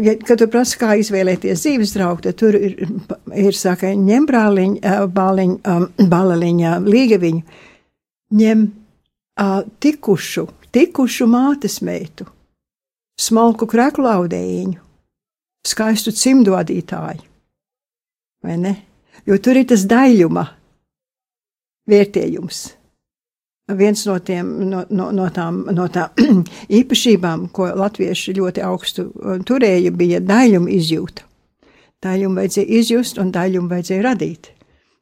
[0.00, 2.78] Ja, kad tu prasi, kā izvēlēties dzīves draugu, tad tur ir,
[3.36, 5.76] ir saka, ņem brāliņu, bāliņu,
[6.08, 7.60] balaliņu, līgaviņu,
[8.40, 8.66] ņem
[9.84, 12.24] tikušu, tikušu mātes meitu,
[13.20, 14.80] smalku kreklu audējiņu,
[15.68, 17.28] skaistu cimdodītāju,
[18.46, 18.76] vai ne?
[19.26, 20.46] Jo tur ir tas daļuma
[21.90, 22.64] vērtējums.
[23.76, 26.14] Viens no, tiem, no, no, no tām, no tām
[26.80, 31.24] īpašībām, ko latvieši ļoti augstu uh, turēja, bija daļuma izjūta.
[32.06, 34.52] Daļumu vajadzēja izjust un daļumu vajadzēja radīt.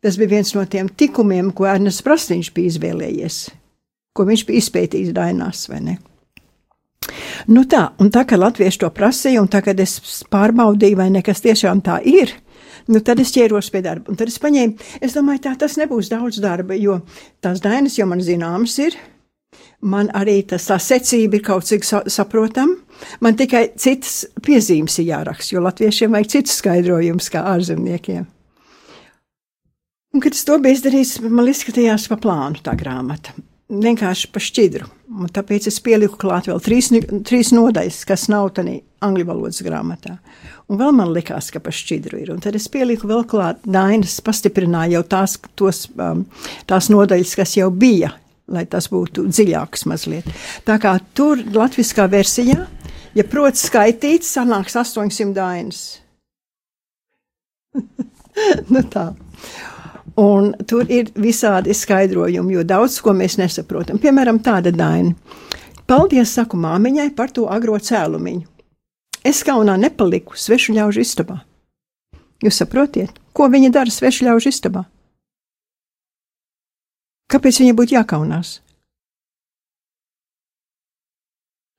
[0.04, 3.38] Tas bija viens no tiem tikumiem, ko Ernsts Prastīņš bija izvēlējies,
[4.16, 5.66] ko viņš bija izpētījis dainās?
[7.48, 9.98] Nu tā, un tā kā latvieši to prasīja, un tagad es
[10.32, 12.32] pārbaudīju, vai nekas tiešām tā ir,
[12.90, 16.10] Nu, tad es ķēros pie darba, un tad es paņēmu, es domāju, tā tas nebūs
[16.12, 16.98] daudz darba, jo
[17.44, 18.98] tās dainas jau man zināmas ir,
[19.80, 22.76] man arī tas tā secība ir kaut cik sa saprotama,
[23.24, 28.28] man tikai citas piezīmes ir jāraksta, jo latviešiem vajag cits skaidrojums kā ārzemniekiem.
[30.14, 33.32] Un, kad es to biju izdarījis, man izskatījās pa plānu tā grāmata
[33.72, 34.88] vienkārši pa šķidru.
[35.14, 36.90] Un tāpēc es pieliku klāt vēl trīs,
[37.26, 40.16] trīs nodaļas, kas nav tādā angļu valodas grāmatā.
[40.72, 42.32] Un vēl man likās, ka pa šķidru ir.
[42.32, 46.24] Un tad es pieliku vēl klāt dainas, pastiprināju jau tās, tos, um,
[46.68, 48.14] tās nodaļas, kas jau bija,
[48.48, 50.28] lai tas būtu dziļāks mazliet.
[50.64, 52.64] Tā kā tur latviskā versijā,
[53.16, 55.84] ja prot skaitīt, sanāks 800 dainas.
[58.72, 59.10] nu tā.
[60.20, 63.98] Un tur ir visādi skaidrojumi, jo daudz ko mēs nesaprotam.
[63.98, 65.14] Piemēram, tāda daina.
[65.90, 68.46] Paldies, saku māmiņai par to agro cēlumiņu.
[69.26, 71.40] Es kaunā nepaliku svešu ļaužu istabā.
[72.44, 74.84] Jūs saprotiet, ko viņa dara svešu ļaužu istabā?
[77.32, 78.58] Kāpēc viņa būtu jākaunās?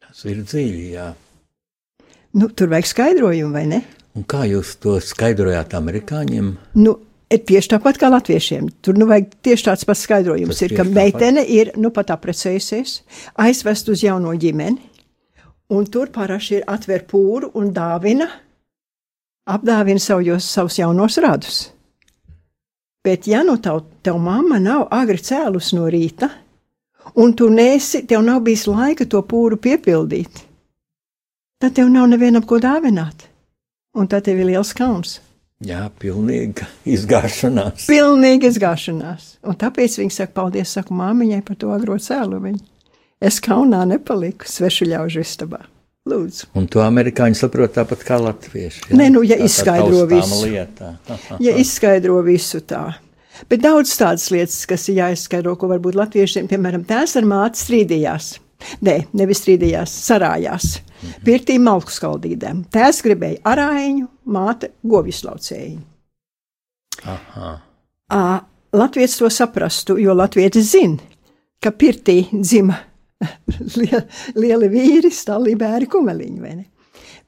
[0.01, 1.11] Tas ir dziļi, jā.
[2.35, 3.81] Nu, tur vajag skaidrojumu, vai ne?
[4.15, 6.49] Un kā jūs to skaidrojāt amerikāņiem?
[6.81, 6.97] Nu,
[7.31, 8.69] ir tieši tāpat kā latviešiem.
[8.83, 12.99] Tur nu vajag tieši tāds pats skaidrojums, tas ir, ka meitene ir nu pat aprecējusies,
[13.41, 14.91] aizvest uz jauno ģimeni,
[15.75, 18.29] un tur parasti ir atver pūru un dāvina,
[19.49, 21.61] apdāvina savus, savus jaunos radus.
[23.05, 26.31] Bet, ja nu tev, tev mamma nav agri cēlus no rīta,
[27.21, 30.41] un tu nesi, tev nav bijis laika to pūru piepildīt,
[31.61, 33.27] tad tev nav nevienam ko dāvināt,
[33.93, 35.19] un tad tev ir liels kauns.
[35.65, 37.87] Jā, pilnīga izgāšanās.
[37.89, 39.29] Pilnīga izgāšanās.
[39.45, 42.41] Un tāpēc viņi saka, paldies, saku māmiņai par to agro cēlu.
[42.43, 42.61] Viņu.
[43.25, 45.63] Es kaunā nepaliku svešu ļaužu istabā.
[46.05, 46.51] Lūdzu.
[46.59, 48.91] Un to amerikāņi saprot tāpat kā latvieši.
[48.91, 48.97] Jā?
[48.99, 50.43] Nē, nu, ja tā, izskaidro visu.
[50.45, 50.91] Lietā.
[51.47, 52.83] ja izskaidro visu tā.
[53.49, 58.35] Bet daudz tādas lietas, kas ir jāizskaidro, ko varbūt latviešiem, piemēram, tēvs ar māti strīdījās.
[58.85, 60.79] Nē, nevis strīdījās, sarājās.
[61.25, 62.63] Pirtī malku skaldīdēm.
[62.73, 65.79] Tēvs gribēja arāņu, māte govju slaucēju.
[68.75, 70.97] Latvijas to saprastu, jo Latvijas zina,
[71.61, 72.77] ka pirtī dzima
[74.41, 76.65] lieli vīri, stāvīgi bērni kumeliņi?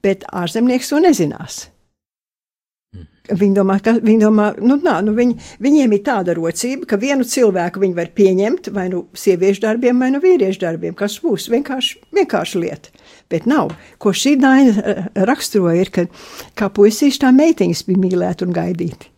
[0.03, 1.65] Bet ārzemnieks to nezinās.
[3.27, 7.25] Viņi domā, ka viņi domā, nu, nā, nu viņi, viņiem ir tāda rocība, ka vienu
[7.27, 11.99] cilvēku viņi var pieņemt vai nu sieviešu darbiem, vai nu vīriešu darbiem, kas būs vienkārši,
[12.15, 12.93] vienkārši lieta.
[13.27, 13.73] Bet nav.
[13.99, 16.05] Ko šī daina eh, raksturoja, ir, ka
[16.55, 19.11] kā puisīši tā meitiņas bija mīlēti un gaidīti.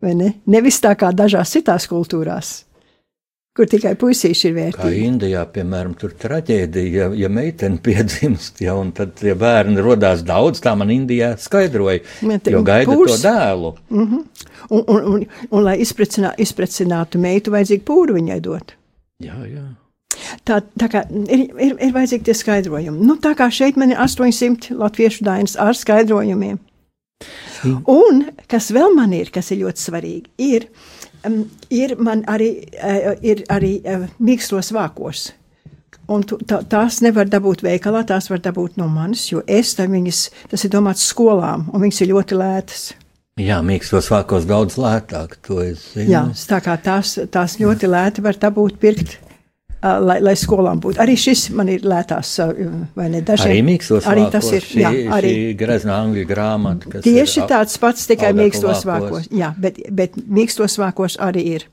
[0.00, 0.32] Vai ne?
[0.48, 2.62] Nevis tā kā dažās citās kultūrās
[3.56, 4.82] kur tikai puisīši ir vērtīgi.
[4.82, 10.24] Kā Indijā, piemēram, tur traģēdija, ja, ja meitene piedzimst, ja, un tad ja bērni rodās
[10.26, 12.02] daudz, tā man Indijā skaidroja,
[12.52, 13.16] jo gaida pūrs.
[13.16, 13.72] to dēlu.
[13.88, 14.52] Mm -hmm.
[14.68, 18.76] un, un, un, un, lai izprecinā, izprecinātu meitu, vajadzīgi pūru viņai dot.
[19.22, 19.66] Jā, jā.
[20.44, 23.06] Tā, tā kā ir, ir, ir vajadzīgi tie skaidrojumi.
[23.06, 26.58] Nu, tā kā šeit man ir 800 latviešu dainas ar skaidrojumiem.
[27.64, 27.82] Mm.
[27.88, 30.68] Un kas vēl man ir, kas ir ļoti svarīgi, ir
[31.26, 35.30] um, ir man arī, uh, ir arī uh, mīkstos vākos.
[36.12, 39.96] Un tu, tā, tās nevar dabūt veikalā, tās var dabūt no manis, jo es tam
[39.96, 42.86] viņas, tas ir domāts skolām, un viņas ir ļoti lētas.
[43.42, 46.08] Jā, mīkstos vākos daudz lētāk, to es zinu.
[46.14, 49.18] Jā, tā kā tās, tās ļoti lēti var dabūt pirkt
[50.02, 51.00] lai, lai skolām būtu.
[51.02, 52.32] Arī šis man ir lētās,
[52.96, 53.22] vai ne?
[53.26, 55.32] Dažiem, arī mīkstos arī tas ir, šī, jā, arī.
[55.58, 59.30] Grezna angļu grāmata, Tieši ir, tāds pats, tikai mīkstos vākos.
[59.34, 61.66] Jā, bet, bet mīkstos vākos arī ir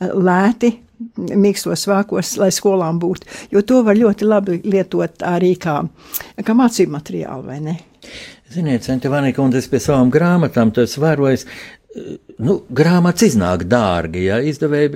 [0.00, 0.72] lēti,
[1.16, 5.82] mīkstos vākos, lai skolām būtu, jo to var ļoti labi lietot arī kā,
[6.40, 7.76] kā mācību materiālu, vai ne?
[8.54, 11.46] Ziniet, Centivānī kundze, es pie savām grāmatām to esmu vērojis,
[12.42, 14.26] nu, grāmatas iznāk dārgi.
[14.28, 14.40] Ja?
[14.44, 14.90] Izdevēji,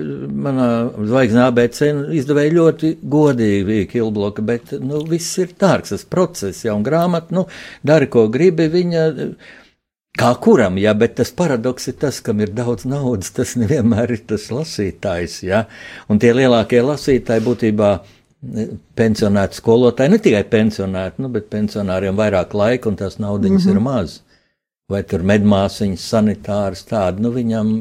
[0.45, 1.81] manā zvaigznā ABC
[2.19, 7.47] izdevēja ļoti godīgi kilbloka, bet nu, viss ir dārgs, tas process, ja un grāmata, nu,
[7.87, 9.09] dari, ko gribi, viņa.
[10.19, 14.25] Kā kuram, jā, bet tas paradoks ir tas, kam ir daudz naudas, tas nevienmēr ir
[14.27, 15.61] tas lasītājs, jā.
[16.11, 17.91] Un tie lielākie lasītāji būtībā
[18.99, 23.79] pensionēti skolotāji, ne tikai pensionēti, nu, bet pensionāriem vairāk laika un tās naudiņas mm -hmm.
[23.79, 24.17] ir maz
[24.91, 27.71] vai tur medmāsiņas, sanitārs, tādi, nu viņam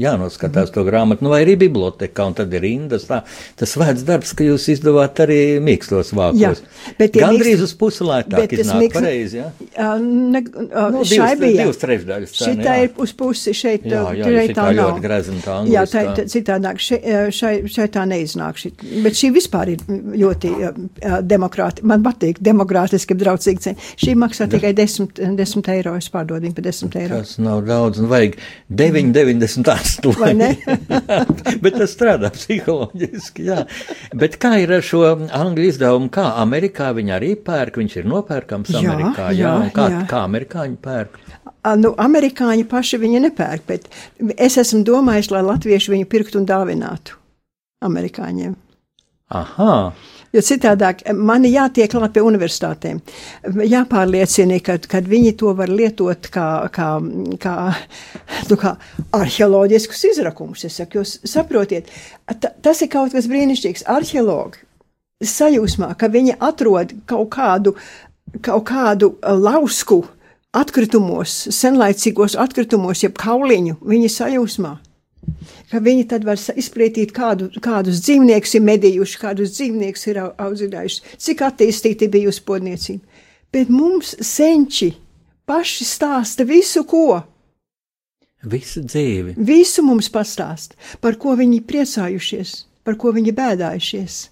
[0.00, 3.22] jānoskatās to grāmatu, nu vai arī biblioteka, un tad ir rindas, tā,
[3.58, 6.40] tas vērts darbs, ka jūs izdevāt arī mīkstos vākos.
[6.40, 6.52] Jā,
[6.98, 7.66] bet Gandrīz mīkst...
[7.66, 8.98] uz pusi lētāk iznāk mīkst...
[8.98, 9.48] pareizi, jā?
[9.72, 11.64] Uh, ne, uh, nu, divas, bija.
[11.64, 12.36] Divas trešdaļas.
[12.36, 14.80] Tā, šitā ir uz pusi, šeit, jā, jā, šeit tā nav.
[14.80, 15.74] ļoti grezna tā angliskā.
[15.74, 17.08] Jā, tā ir citādāk, šeit,
[17.40, 19.84] šai, šai tā neiznāk, šit, bet šī vispār ir
[20.24, 20.84] ļoti uh,
[21.24, 23.90] demokrāti, man patīk, demokrātiski, draudzīgi cena.
[24.00, 27.18] Šī maksā tikai 10, 10 eiro, es pārdodu pārdod viņu par 10 eiro.
[27.22, 28.36] Tas nav daudz, un vajag
[28.70, 30.14] 9,98.
[30.18, 30.50] Vai ne?
[31.62, 33.64] Bet tas strādā psiholoģiski, jā.
[34.14, 36.10] Bet kā ir ar šo angļu izdevumu?
[36.14, 37.78] Kā Amerikā viņi arī pērk?
[37.80, 39.44] Viņš ir nopērkams Jā, Amerikā, jā.
[39.44, 40.02] jā, un kā, jā.
[40.10, 41.20] kā amerikāņi pērk?
[41.80, 43.86] Nu, amerikāņi paši viņa nepērk, bet
[44.36, 47.16] es esmu domājis, lai latvieši viņu pirktu un dāvinātu
[47.84, 48.52] amerikāņiem.
[49.34, 49.94] Aha,
[50.34, 52.98] Jo citādāk man ir jātiek klāt pie universitātēm.
[53.70, 56.88] Jāpārliecina, ka kad viņi to var lietot kā, kā,
[57.42, 57.54] kā,
[58.50, 58.74] nu, kā
[59.14, 60.64] arheoloģiskus izrakumus.
[60.66, 61.92] Es saku, jūs saprotiet,
[62.26, 63.86] ta, tas ir kaut kas brīnišķīgs.
[63.94, 64.64] Arheologi
[65.22, 67.76] sajūsmā, ka viņi atrod kaut kādu,
[68.42, 70.02] kaut kādu uh, lausku
[70.54, 74.74] atkritumos, senlaicīgos atkritumos, jeb kauliņu, viņi sajūsmā
[75.70, 81.16] ka viņi tad var izpētīt, kādu, kādus dzīvniekus ir medījuši, kādus dzīvniekus ir au- audzinājuši,
[81.18, 83.22] cik attīstīti bijusi podniecība.
[83.54, 84.94] Bet mums senči
[85.46, 87.22] paši stāsta visu, ko.
[88.44, 89.34] visu dzīvi.
[89.36, 94.28] Visu mums pastāst, par ko viņi priecājušies, par ko viņi bēdājušies.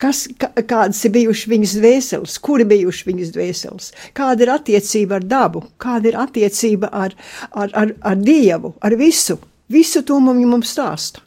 [0.00, 5.26] Kas, kā, kādas ir bijušas viņas dvēseles, kuri bijuši viņas dvēseles, kāda ir attiecība ar
[5.28, 7.12] dabu, kāda ir attiecība ar,
[7.52, 9.36] ar, ar, ar dievu, ar visu.
[9.70, 11.22] Visu to mums, mums stāsta.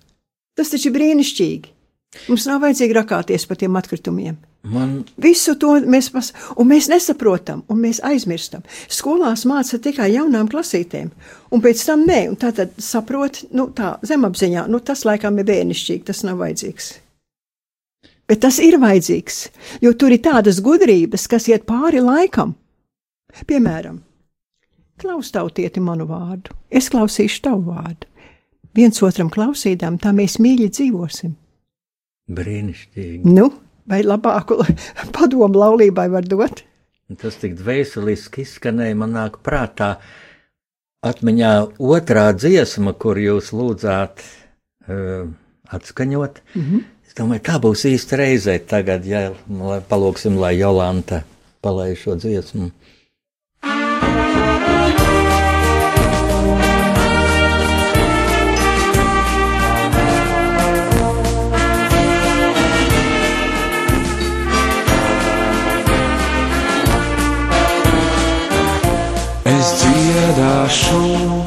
[0.58, 1.72] Tas taču ir brīnišķīgi.
[2.30, 4.36] Mums nav vajadzīgi rakāties par tiem atkritumiem.
[4.64, 8.64] Man Visu to mēs, pas, mēs nesaprotam, un mēs aizmirstam.
[8.88, 11.10] Skolās māca tikai jaunām klasītēm,
[11.52, 15.50] un pēc tam nē, un tā tad saprot, nu tā zemapziņā, nu tas laikam ir
[15.50, 16.94] bērnišķīgi, tas nav vajadzīgs.
[18.30, 19.42] Bet tas ir vajadzīgs,
[19.84, 22.56] jo tur ir tādas gudrības, kas iet pāri laikam.
[23.50, 24.00] Piemēram,
[25.02, 28.13] klaustautieti manu vārdu, es klausīšu tavu vārdu.
[28.74, 31.36] Viens otram klausīdām, tā mēs mīļi dzīvosim.
[32.34, 33.30] brīnišķīgi.
[33.30, 33.50] Nu,
[33.90, 34.62] vai labāku
[35.16, 36.64] padomu laulībai var dot?
[37.20, 39.98] Tas tik dvēseliski izskanēja, man nāk prātā
[41.06, 41.52] atmiņā
[41.84, 45.28] otrā dziesma, kur jūs lūdzāt uh,
[45.70, 46.42] atskaņot.
[46.56, 46.62] Mm.
[46.64, 46.90] -hmm.
[47.08, 49.34] Es domāju, tā būs īsta reize tagad, ja
[49.90, 51.22] palūksim, lai Jolanta
[51.62, 52.72] palaiž šo dziesmu.
[70.74, 71.38] Dziedāšu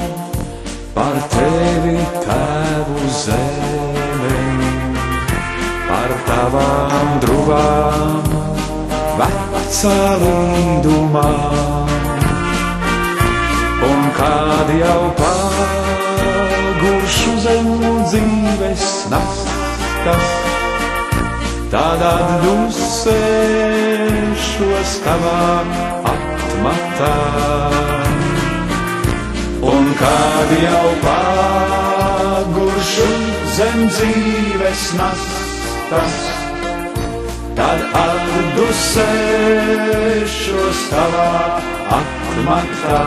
[0.94, 4.36] par tevi, tēvu zeme,
[5.88, 8.22] par tavām drūmām,
[9.18, 11.88] vecā lindumām.
[13.86, 16.52] Un kad jau paguršu
[17.44, 17.68] zem
[18.06, 20.26] dzīves nastas,
[21.74, 22.90] tad atdusēšos
[25.04, 25.46] tavā
[26.14, 28.05] atmatā.
[29.96, 33.10] Kad jau paguršu
[33.56, 36.16] zem dzīves nastas,
[37.56, 41.32] tad atdusēšos tavā
[42.00, 43.02] atmatā.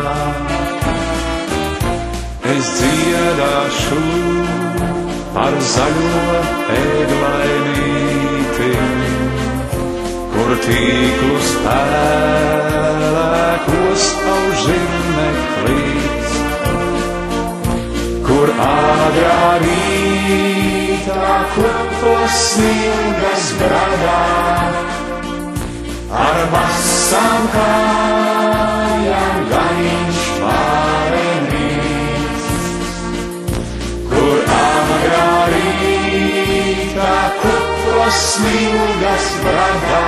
[2.49, 4.01] Es dziedāšu
[5.35, 6.23] par zaļo
[6.79, 8.71] eglainīti,
[10.33, 12.73] kur tīklus pēlēkos
[14.33, 16.08] aužirneklīts,
[18.39, 24.19] kur āgrā rītā kopos smilgas bradā,
[26.19, 32.47] ar masām kājām ganiņš pārenīts,
[34.13, 35.27] kur āgrā
[35.57, 37.11] rītā
[37.43, 40.01] kopos smilgas bradā,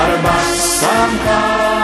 [0.00, 1.75] ar masām kājām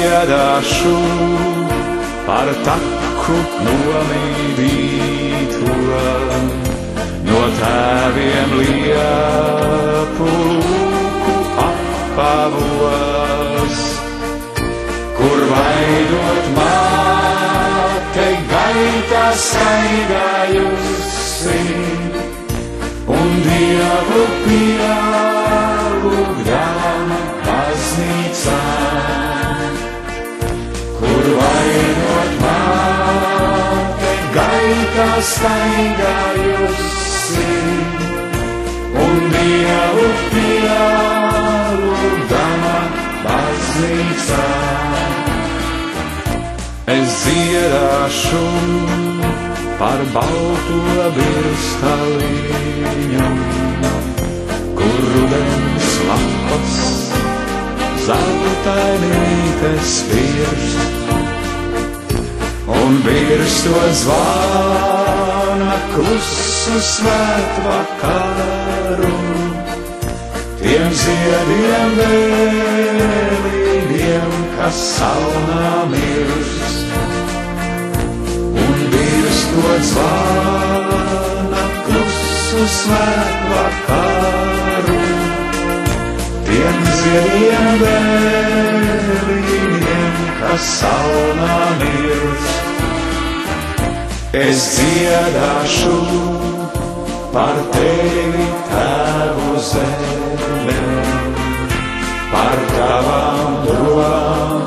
[0.00, 0.96] dziedāšu
[2.24, 3.36] par taku
[3.66, 5.74] nomīdīto,
[7.26, 11.34] no tēviem liepu lūku
[11.66, 13.76] apavos,
[15.20, 21.60] kur vaidot māte gaitā staigājusi
[23.20, 25.20] un dievu pielūgdama
[27.44, 28.60] baznīcā,
[31.00, 37.54] kur vainot māte gaitā staigājusi
[39.04, 42.76] un dievu pielūgdama
[43.24, 44.48] baznīcā.
[46.96, 48.46] Es dziedāšu
[49.80, 50.80] par balto
[51.16, 53.28] virstaliņu,
[54.80, 55.02] kur
[59.00, 60.70] mītes virs,
[62.66, 69.16] un virs to zvana klusu svētvakaru.
[70.60, 76.88] Tiem ziediem vēlīgiem, kas salnā mirst,
[78.64, 84.99] un virs to zvana klusu svētvakaru.
[86.50, 89.04] Tiem ziediem vēlīgiem,
[90.40, 92.56] kas salnā mirst.
[94.34, 95.94] Es dziedāšu
[97.30, 100.78] par tevi tēvu zeme,
[102.34, 104.66] par tavām domām,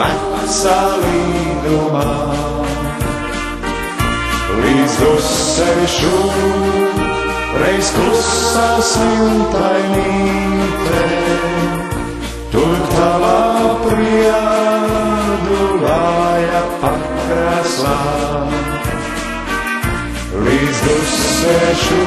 [0.00, 2.08] vecā līdumā.
[4.64, 6.16] Līdz dusēšu,
[7.68, 11.00] reiz klusā smiltainīte,
[12.52, 13.40] tur tavā
[13.82, 14.52] priedulāja
[16.84, 17.98] pakrāslā.
[20.46, 22.00] Līdz dusēšu,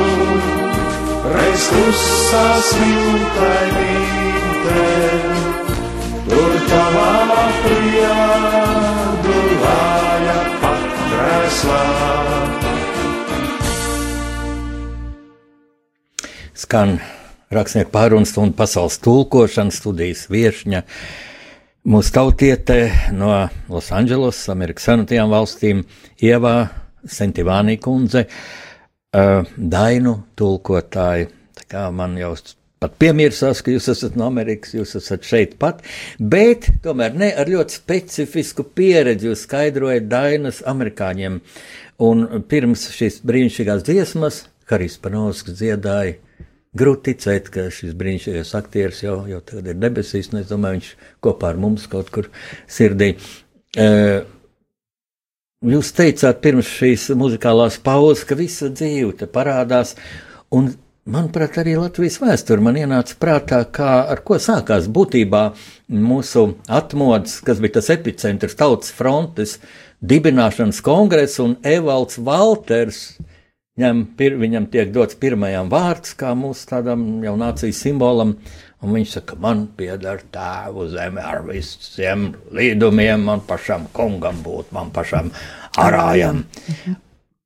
[1.36, 4.82] reiz klusā smiltainīte,
[6.32, 7.14] tur tavā
[7.68, 8.09] priedulāja
[10.66, 11.86] pakrāslā.
[16.62, 16.99] Skan
[17.51, 20.84] rakstnieku pārunas un pasaules tulkošanas studijas viesņa.
[21.91, 22.80] Mūsu tautietē
[23.18, 23.32] no
[23.72, 25.82] Losandželosas, Amerikas Savienotajām valstīm,
[26.22, 26.55] Ievā
[27.09, 31.32] Sentivānī kundze, uh, Dainu tulkotāji.
[31.57, 32.36] Tā kā man jau
[32.82, 35.82] pat piemirsās, ka jūs esat no Amerikas, jūs esat šeit pat,
[36.18, 41.41] bet tomēr ne ar ļoti specifisku pieredzi jūs skaidrojat Dainas amerikāņiem.
[42.01, 46.20] Un pirms šīs brīnišķīgās dziesmas, Harijs Panovskis dziedāja
[46.72, 50.91] Grūti ticēt, ka šis brīnišķīgais aktieris jau, jau tagad ir debesīs, un es domāju, viņš
[51.26, 52.30] kopā ar mums kaut kur
[52.72, 53.09] sirdī.
[53.76, 54.22] Uh,
[55.67, 59.97] jūs teicāt pirms šīs muzikālās pauzes, ka visa dzīve te parādās,
[60.55, 60.69] un
[61.11, 65.43] manuprāt, arī Latvijas vēsture man ienāca prātā, kā ar ko sākās būtībā
[65.91, 69.57] mūsu atmodas, kas bija tas epicentrs tautas frontes
[69.99, 73.03] dibināšanas kongress un Evalds Valters
[73.80, 78.34] Ņem, pir, viņam tiek dots pirmajam vārds, kā mūsu tādam jau nācijas simbolam,
[78.84, 84.91] un viņš saka, man pieder tēvu zeme ar visiem līdumiem, man pašam kungam būt, man
[84.91, 85.32] pašam
[85.80, 86.43] arājam.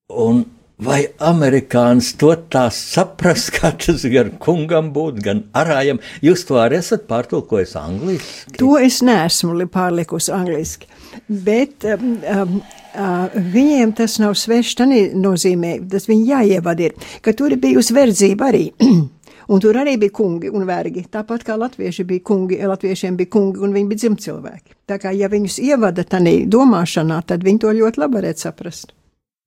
[0.09, 0.41] Un
[0.81, 6.01] vai amerikānis to tā saprast, kā tas gan kungam būt, gan arājam?
[6.25, 8.57] Jūs to arī esat pārtulkojis angliski?
[8.57, 10.89] To es neesmu li- pārlikusi angliski.
[11.27, 12.55] Bet um, um,
[12.95, 14.77] uh, viņiem tas nav svešs.
[14.79, 16.95] Tā nozīmē, tas viņi jāievada ir,
[17.25, 18.65] ka tur ir bijusi verdzība arī.
[19.53, 21.03] Un tur arī bija kungi un vergi.
[21.13, 24.71] Tāpat kā latvieši bija kungi, latviešiem bija kungi un viņi bija dzimcilvēki.
[24.89, 28.95] Tā kā ja viņus ievada tādā domāšanā, tad viņi to ļoti labi varētu saprast.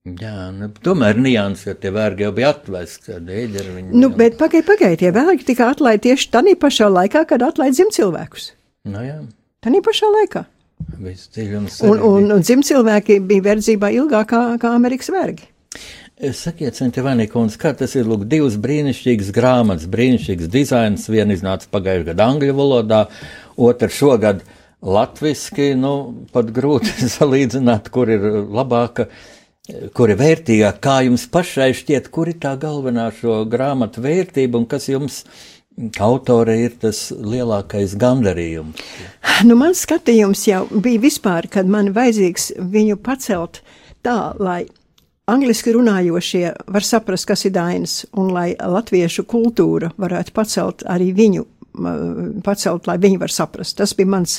[0.06, 3.18] Jā, nu, tomēr nianses, jo tie vergi jau bija atvesti.
[3.90, 8.52] Nu, bet pagaidi, pagaidi, tie vergi tika atlaisti tieši tādā pašā laikā, kad atlaid dzimcilvēkus.
[8.94, 9.18] Nu, jā,
[9.64, 10.44] Tādā pašā laikā.
[11.86, 15.48] Un, un, un dzimcilvēki bija verdzībā ilgāk kā, kā Amerikas vergi.
[16.34, 22.26] Sakiet, Centivānīkums, kā tas ir, lūk, divas brīnišķīgas grāmatas, brīnišķīgs dizains, viena iznāca pagājušajā gadā
[22.32, 23.04] angļu valodā,
[23.54, 24.42] otra šogad
[24.82, 25.92] latviski, nu,
[26.34, 29.06] pat grūti salīdzināt, kur ir labāka,
[29.94, 34.66] kur ir vērtīgāk, kā jums pašai šķiet, kur ir tā galvenā šo grāmatu vērtība un
[34.66, 35.57] kas jums, kā
[36.02, 38.80] autore, ir tas lielākais gandarījums.
[39.46, 43.62] Nu, mans skatījums jau bija vispār, kad man vajadzīgs viņu pacelt
[44.06, 44.64] tā, lai
[45.28, 51.46] angliski runājošie var saprast, kas ir dainas, un lai latviešu kultūra varētu pacelt arī viņu.
[52.44, 53.76] Pacelt, lai viņi var saprast.
[53.78, 54.38] Tas bija mans.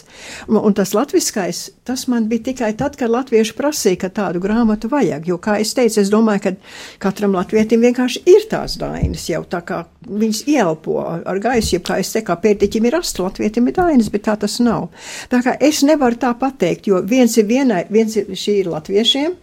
[0.49, 5.29] Un, tas latviskais, tas man bija tikai tad, kad latvieši prasīja, ka tādu grāmatu vajag.
[5.29, 9.61] Jo, kā es teicu, es domāju, ka katram latvietim vienkārši ir tās dainas jau tā
[9.63, 13.77] kā viņas ielpo ar gaisu, ja kā es teiktu, kā pētiķim ir asti, latvietim ir
[13.77, 14.89] dainas, bet tā tas nav.
[15.31, 19.35] Tā kā es nevaru tā pateikt, jo viens ir vienai, viens ir šī ir latviešiem,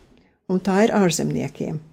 [0.53, 1.86] un tā ir ārzemniekiem.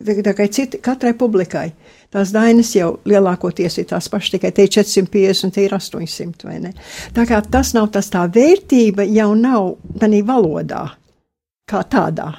[0.00, 1.66] Kā citi, katrai publikai
[2.10, 6.56] tās dainas jau lielākoties ir tās pašas, tikai te ir 450, te ir 800, vai
[6.62, 6.72] ne?
[7.14, 10.86] Tā kā tas nav tas tā vērtība jau nav tādā valodā,
[11.68, 12.30] kā tādā.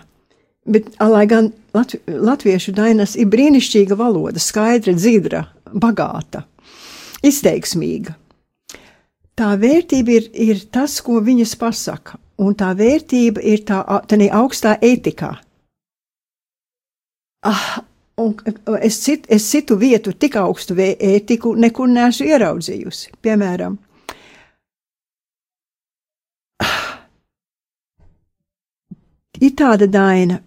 [0.65, 6.43] Bet, lai gan latvi, latviešu dainas ir brīnišķīga valoda, skaidra, dzidra, bagāta,
[7.25, 8.17] izteiksmīga.
[9.37, 14.75] Tā vērtība ir, ir tas, ko viņas pasaka, un tā vērtība ir tā, tā augstā
[14.81, 15.33] etikā.
[17.41, 17.83] Ah,
[18.21, 18.35] Un
[18.81, 23.13] es, cit, es citu vietu tik augstu ētiku nekur neesmu ieraudzījusi.
[23.23, 23.77] Piemēram,
[26.61, 26.81] ah,
[29.39, 30.41] ir tāda daina,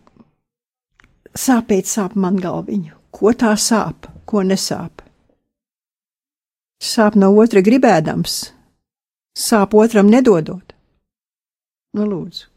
[1.34, 3.00] sāpēt sāp man galviņu.
[3.14, 5.02] Ko tā sāp, ko nesāp?
[6.82, 8.38] Sāp no otra gribēdams,
[9.38, 10.74] sāp otram nedodot.
[11.94, 12.50] Nu, lūdzu.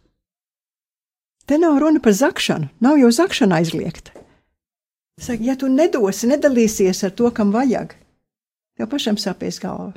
[1.47, 4.16] Te nav runa par zakšanu, nav jau zakšana aizliegta.
[5.17, 7.95] Saka, ja tu nedosi, nedalīsies ar to, kam vajag,
[8.77, 9.95] tev pašam sāpēs galva.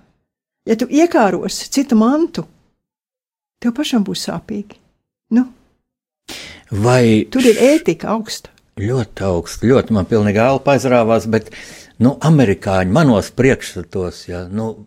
[0.68, 2.46] Ja tu iekārosi citu mantu,
[3.60, 4.78] tev pašam būs sāpīgi.
[5.36, 5.46] Nu,
[6.70, 8.52] Vai tur ir ētika augsta.
[8.80, 11.50] ļoti augsts, ļoti man pilnīgi elpa aizrāvās, bet,
[11.98, 14.86] nu, amerikāņi manos priekšstatos, ja, nu,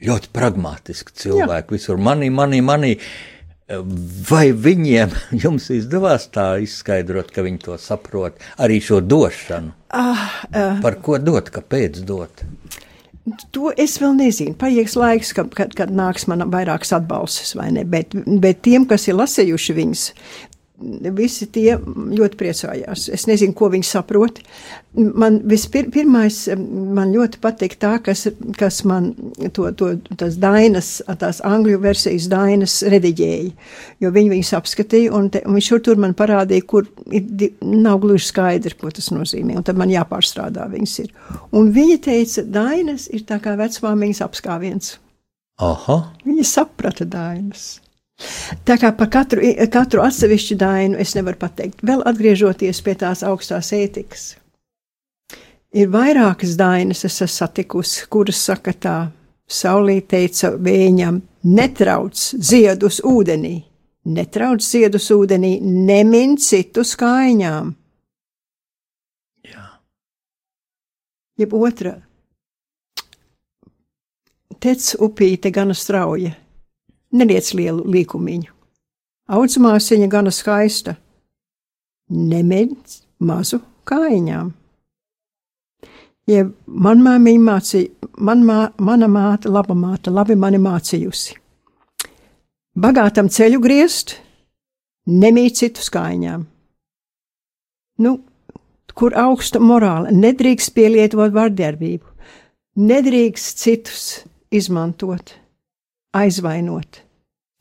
[0.00, 2.94] ļoti pragmatiski cilvēki, visur manī, manī, manī.
[3.68, 5.12] Vai viņiem
[5.44, 9.74] jums izdevās tā izskaidrot, ka viņi to saprot, arī šo došanu?
[9.92, 12.44] Ah, uh, Par ko dot, kāpēc dot?
[13.52, 14.54] To es vēl nezinu.
[14.56, 17.84] Paies laiks, kad, kad, kad nāks man vairākas atbalstus, vai ne?
[17.84, 20.04] Bet, bet tiem, kas ir lasījuši viņus,
[21.16, 23.08] visi tie ļoti priecājās.
[23.12, 24.40] Es nezinu, ko viņi saprot.
[24.94, 28.26] Man vispirmais, man ļoti patīk tā, kas,
[28.58, 29.10] kas man
[29.54, 33.50] to, to, tas dainas, tās angļu versijas dainas rediģēja,
[34.02, 38.00] jo viņi viņus apskatīja, un, te, un viņš šur tur man parādīja, kur ir, nav
[38.02, 41.12] gluži skaidri, ko tas nozīmē, un tad man jāpārstrādā viņas ir.
[41.58, 44.96] Un viņa teica, dainas ir tā kā vecmāmiņas apskāviens.
[45.58, 47.80] Aha, Viņa saprata dainas.
[48.66, 51.84] Tā kā par katru, katru atsevišķu dainu es nevaru pateikt.
[51.86, 54.32] Vēl atgriežoties pie tās augstās ētikas.
[55.78, 58.98] Ir vairākas dainas, es esmu satikusi, kuras saka tā,
[59.48, 63.54] Saulī teica viņam, netrauc ziedus ūdenī,
[64.12, 67.70] netrauc ziedus ūdenī, nemin citu skaiņām.
[69.48, 69.64] jā.
[71.40, 71.94] Jeb otra,
[74.60, 76.34] tec upīte gana strauja,
[77.12, 78.52] neliec lielu līkumiņu.
[79.28, 80.96] Audzmāsiņa gana skaista,
[82.08, 84.52] nemedz mazu kājiņām.
[86.28, 91.36] Ja man māmiņa mācīja, man mā, mana māte, laba māte, labi mani mācījusi.
[92.78, 94.14] Bagātam ceļu griezt,
[95.08, 96.44] nemīt citu skaiņām.
[98.04, 98.12] Nu,
[98.94, 102.06] kur augsta morāla, nedrīkst pielietot vardarbību,
[102.78, 104.04] nedrīkst citus
[104.54, 105.32] izmantot,
[106.18, 107.02] aizvainot,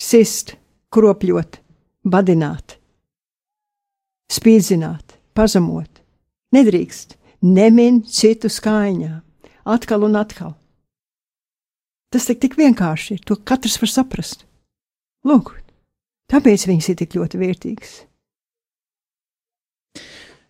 [0.02, 0.56] sist,
[0.94, 1.60] kropļot,
[2.08, 2.78] badināt,
[4.32, 6.02] spīdzināt, pazemot.
[6.56, 9.20] Nedrīkst, nemin citu skaiņā,
[9.68, 10.56] atkal un atkal.
[12.14, 14.46] Tas tik, tik vienkārši ir, to katrs var saprast.
[15.28, 15.58] Lūk,
[16.32, 17.96] tāpēc viņas ir tik ļoti vērtīgas.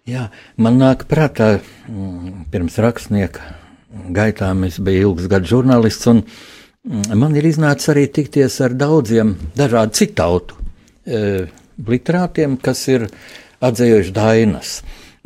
[0.07, 1.57] Jā, man nāk prātā,
[1.89, 3.55] mm, pirms rakstnieka
[4.13, 6.05] gaitām es biju ilgs gadus žurnālists,
[6.87, 10.55] man ir iznācis arī tikties ar daudziem dažādu citautu
[11.05, 11.47] e,
[11.87, 13.07] literātiem, kas ir
[13.63, 14.77] atzējuši dainas.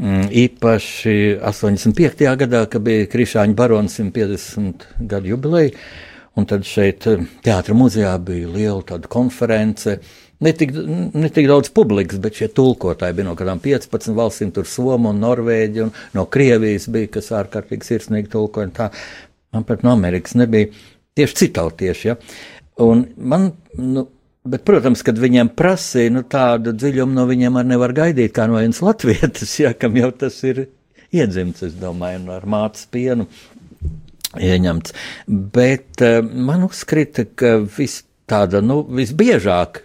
[0.01, 2.24] Mm, Īpaši 85.
[2.41, 5.76] gadā, kad bija Krišāņa barons 150 gadu jubileja,
[6.39, 9.99] un tad šeit eh, teātra muzejā bija liela konference.
[10.41, 14.66] Ne tik, ne tik daudz publikas, bet šie tulkotāji bija no kādām 15 valstīm, tur
[14.66, 18.89] Somija un Norvēģija, un no Krievijas bija, kas ārkārtīgi sirsnīgi tulkoja.
[19.53, 20.72] man pat no Amerikas nebija
[21.18, 22.09] tieši citautieši.
[22.09, 22.18] Ja?
[22.82, 24.05] Un man, nu,
[24.47, 28.59] bet, protams, kad viņiem prasīja nu, tādu dziļumu, no viņiem arī nevar gaidīt, kā no
[28.62, 30.66] vienas latvietes, ja, kam jau tas ir
[31.12, 33.28] iedzimts, es domāju, ar mātes pienu
[34.39, 34.95] ieņemts.
[35.28, 38.01] Bet uh, man uzskrita, ka vis
[38.32, 39.84] tāda, nu, visbiežāk,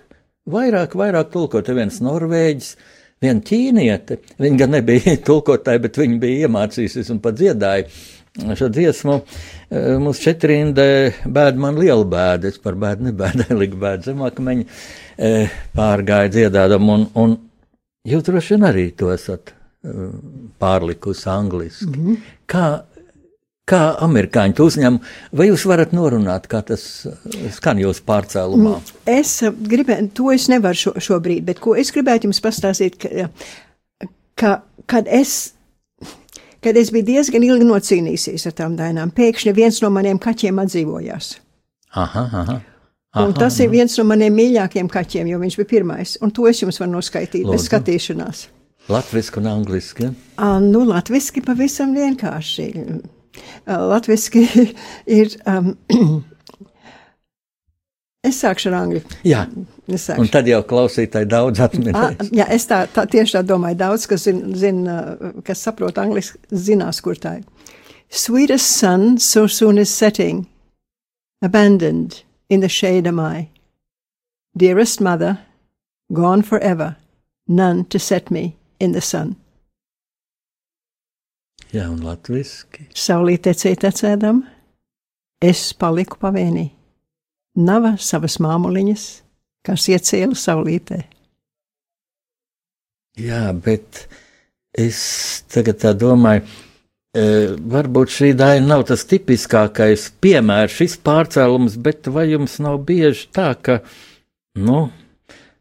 [0.51, 2.77] vairāk, vairāk tulkot viens norvēģis,
[3.23, 4.21] viena ķīniete.
[4.43, 7.89] Viņa gan nebija tulkotāja, bet viņa bija iemācījusies un pat dziedāja.
[8.37, 10.89] Šo dziesmu eh, mums četrindē
[11.25, 12.51] bēda man liela bēda.
[12.53, 14.67] Es par bēdu nebēdāju, liku bēdu zemākmeņu,
[15.77, 17.39] pārgāju dziedādam, un, un
[18.07, 19.55] jūs droši vien arī to esat
[20.59, 21.87] pārlikusi angliski.
[21.87, 22.17] Mm -hmm.
[22.47, 22.83] Kā,
[23.67, 24.99] kā amerikāņi to uzņem,
[25.33, 27.07] vai jūs varat norunāt, kā tas
[27.53, 28.81] skan jūsu pārcēlumā?
[29.07, 33.29] Es eh, gribētu, to es nevaru šo, šobrīd, bet ko es gribētu jums pastāstīt, ka,
[34.35, 35.53] ka kad es.
[36.67, 41.29] Kad es biju diezgan ilgi nocīnījusies ar tām dainām, pēkšņi viens no maniem kaķiem atdzīvojās.
[41.95, 42.57] Aha, aha.
[43.23, 46.17] Un tas ir viens no maniem mīļākajiem kaķiem, jo viņš bija pirmais.
[46.27, 48.43] Un to es jums varu noskaidrot bez skatīšanās.
[48.91, 50.09] Latvijas un angliski.
[50.09, 50.11] Ja?
[50.43, 52.67] Uh, nu, latviešu pavisam vienkārši.
[53.67, 54.45] Latviešu
[55.21, 55.39] ir.
[55.47, 55.73] Um,
[58.27, 59.07] es sākšu ar angļu.
[59.23, 60.21] Jā, Es sākšu.
[60.21, 62.31] un tad jau klausītāji daudz atminēs.
[62.35, 63.79] jā, es tā, tā tieši tā domāju.
[63.79, 64.83] Daudz, kas, zin, zin,
[65.47, 67.47] kas saprot angliski, zinās, kur tā ir.
[68.11, 70.47] Sweetest sun so soon is setting,
[71.43, 73.49] abandoned in the shade am I.
[74.57, 75.39] Dearest mother,
[76.13, 76.97] gone forever,
[77.47, 79.37] none to set me in the sun.
[81.75, 82.87] Jā, un latviski.
[82.95, 84.45] Saulītē cietecēdam,
[85.43, 86.71] es paliku pavēnī.
[87.57, 89.05] Nava savas māmuliņas,
[89.67, 91.03] kas iecēla saulītē.
[93.17, 94.05] Jā, bet
[94.77, 94.99] es
[95.49, 96.45] tagad tā domāju,
[97.17, 97.25] e,
[97.57, 103.55] varbūt šī daina nav tas tipiskākais piemērs, šis pārcēlums, bet vai jums nav bieži tā,
[103.57, 103.81] ka,
[104.61, 104.91] nu,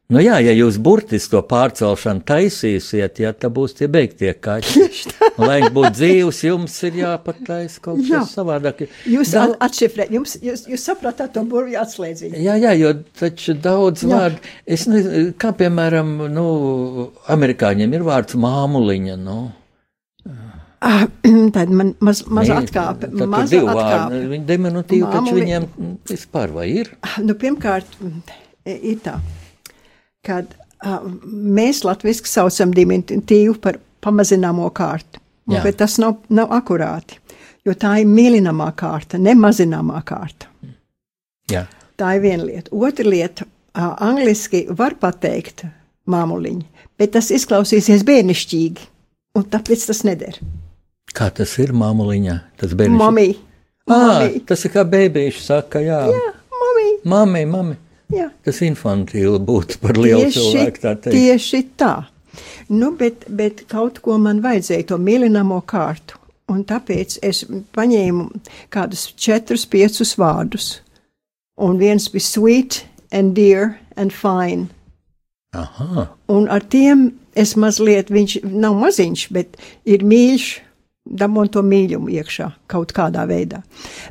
[0.05, 4.83] Nu jā, ja jūs burtiski to pārcelšanu taisīsiet, ja tā būs tie beigtie kaķi.
[5.41, 8.19] Lai viņi būtu dzīvs, jums ir jāpataisa kaut kas Jā.
[8.29, 8.83] savādāk.
[9.09, 9.55] Jūs Da- Dal...
[9.65, 12.37] atšifrējat, jums, jūs, jūs sapratāt to burvju atslēdziņu.
[12.37, 14.11] Jā, jā, jo taču daudz Jā.
[14.13, 16.45] vārdu, es nezinu, kā piemēram, nu,
[17.33, 19.39] amerikāņiem ir vārds māmuliņa, nu.
[20.85, 21.07] Ah,
[21.55, 24.21] Tad man maz, maz Nē, atkāpe, tad vārdi, atkāpe.
[24.35, 25.65] Viņi diminutīvi, taču viņiem
[26.13, 26.93] vispār vai ir?
[27.25, 28.21] Nu, pirmkārt, mm,
[28.75, 29.17] ir tā,
[30.25, 35.61] kad uh, mēs latviski saucam diminutīvu par pamazināmo kārtu, Jā.
[35.65, 37.19] bet tas nav, nav akurāti,
[37.65, 40.49] jo tā ir mīlināmā kārta, ne mazināmā kārta.
[41.51, 41.65] Jā.
[41.95, 42.73] Tā ir viena lieta.
[42.75, 45.65] Otra lieta, uh, angliski var pateikt
[46.11, 48.91] māmuliņa, bet tas izklausīsies bērnišķīgi,
[49.39, 50.39] un tāpēc tas neder.
[51.15, 52.39] Kā tas ir māmuliņā?
[52.59, 52.99] Tas bērniņš.
[52.99, 53.29] Mamī,
[53.89, 56.01] mamī, tas ir kā bēbīši saka, jā.
[56.11, 57.75] jā, mamī, Mami, mami.
[58.13, 58.29] Jā.
[58.45, 61.15] Tas infantīli būtu par lielu cilvēku, tā teikt.
[61.15, 61.93] tieši tā.
[62.69, 66.19] Nu, bet, bet kaut ko man vajadzēja, to mīlināmo kārtu.
[66.51, 67.43] Un tāpēc es
[67.73, 68.27] paņēmu
[68.73, 70.81] kādus četrus, piecus vārdus.
[71.57, 74.67] Un viens bija sweet, and dear, and fine.
[75.55, 79.55] Aha, Un ar tiem es mazliet, viņš nav maziņš, bet
[79.87, 80.49] ir mīļš,
[81.05, 83.61] dabūn to mīļumu iekšā kaut kādā veidā.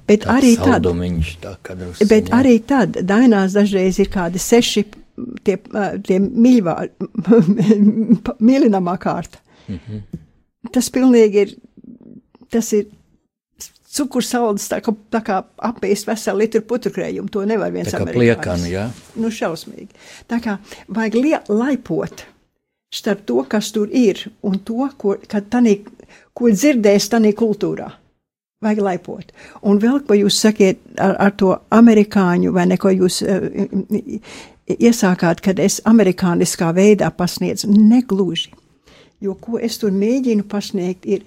[0.06, 2.08] Bet arī tad, tā.
[2.08, 4.84] Bet arī tad dainās dažreiz ir kādi seši
[5.44, 5.58] tie,
[6.06, 6.76] tie mīļvā,
[8.48, 9.38] mīļinamā kārta.
[9.38, 9.96] Mm Mhm.
[9.96, 10.18] -hmm.
[10.72, 11.54] Tas pilnīgi ir,
[12.50, 12.86] tas ir
[13.94, 18.70] cukursalds, tā kā, tā kā apēst veselu litru puturkrējumu, to nevar viens Tā kā pliekani,
[18.72, 18.90] jā.
[19.16, 19.88] Nu, šausmīgi.
[20.28, 22.24] Tā kā vajag lie, laipot
[22.94, 25.16] starp to, kas tur ir, un to, ko,
[25.50, 25.80] tanī,
[26.34, 27.90] ko dzirdēs tanī kultūrā.
[28.64, 29.32] Vajag laipot.
[29.68, 33.44] Un vēl, ko jūs sakiet ar, ar to amerikāņu, vai ne, ko jūs uh,
[34.70, 38.54] iesākāt, kad es amerikāniskā veidā pasniedzu, negluži.
[39.20, 41.26] Jo, ko es tur mēģinu pasniegt, ir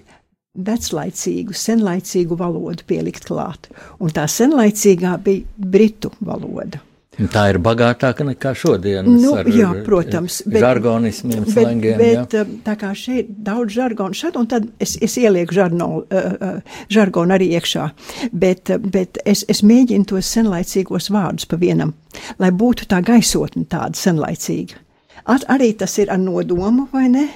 [0.58, 3.70] veclaicīgu, senlaicīgu valodu pielikt klāt.
[4.02, 6.82] Un tā senlaicīgā bija britu valoda.
[7.18, 9.10] Tā ir bagātāka nekā šodienas.
[9.22, 11.96] Nu, ar, jā, protams, bet- Žargonismiem, Bet, slangiem.
[11.98, 12.44] bet jā.
[12.46, 16.78] uh, tā kā šeit daudz žargonu, šad un tad es, es ielieku žargonu, uh, uh,
[16.88, 17.88] žargonu arī iekšā,
[18.32, 21.90] bet, uh, bet es, es mēģinu tos senlaicīgos vārdus pa vienam,
[22.38, 24.78] lai būtu tā gaisotne tāda senlaicīga.
[25.26, 27.26] At, arī tas ir ar nodomu, vai ne?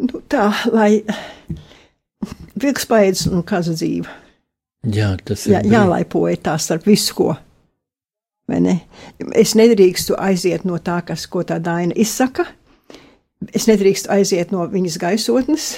[0.00, 1.00] Nu, tā, lai
[2.60, 4.08] vilks paēdz un kaza dzīve.
[4.84, 5.56] jā, tas ir.
[5.56, 7.36] Jā, jālaipoja tā starp visu, ko.
[8.58, 8.80] Ne?
[9.38, 12.48] Es nedrīkstu aiziet no tā, kas, ko tā daina izsaka.
[13.54, 15.68] Es nedrīkstu aiziet no viņas gaisotnes,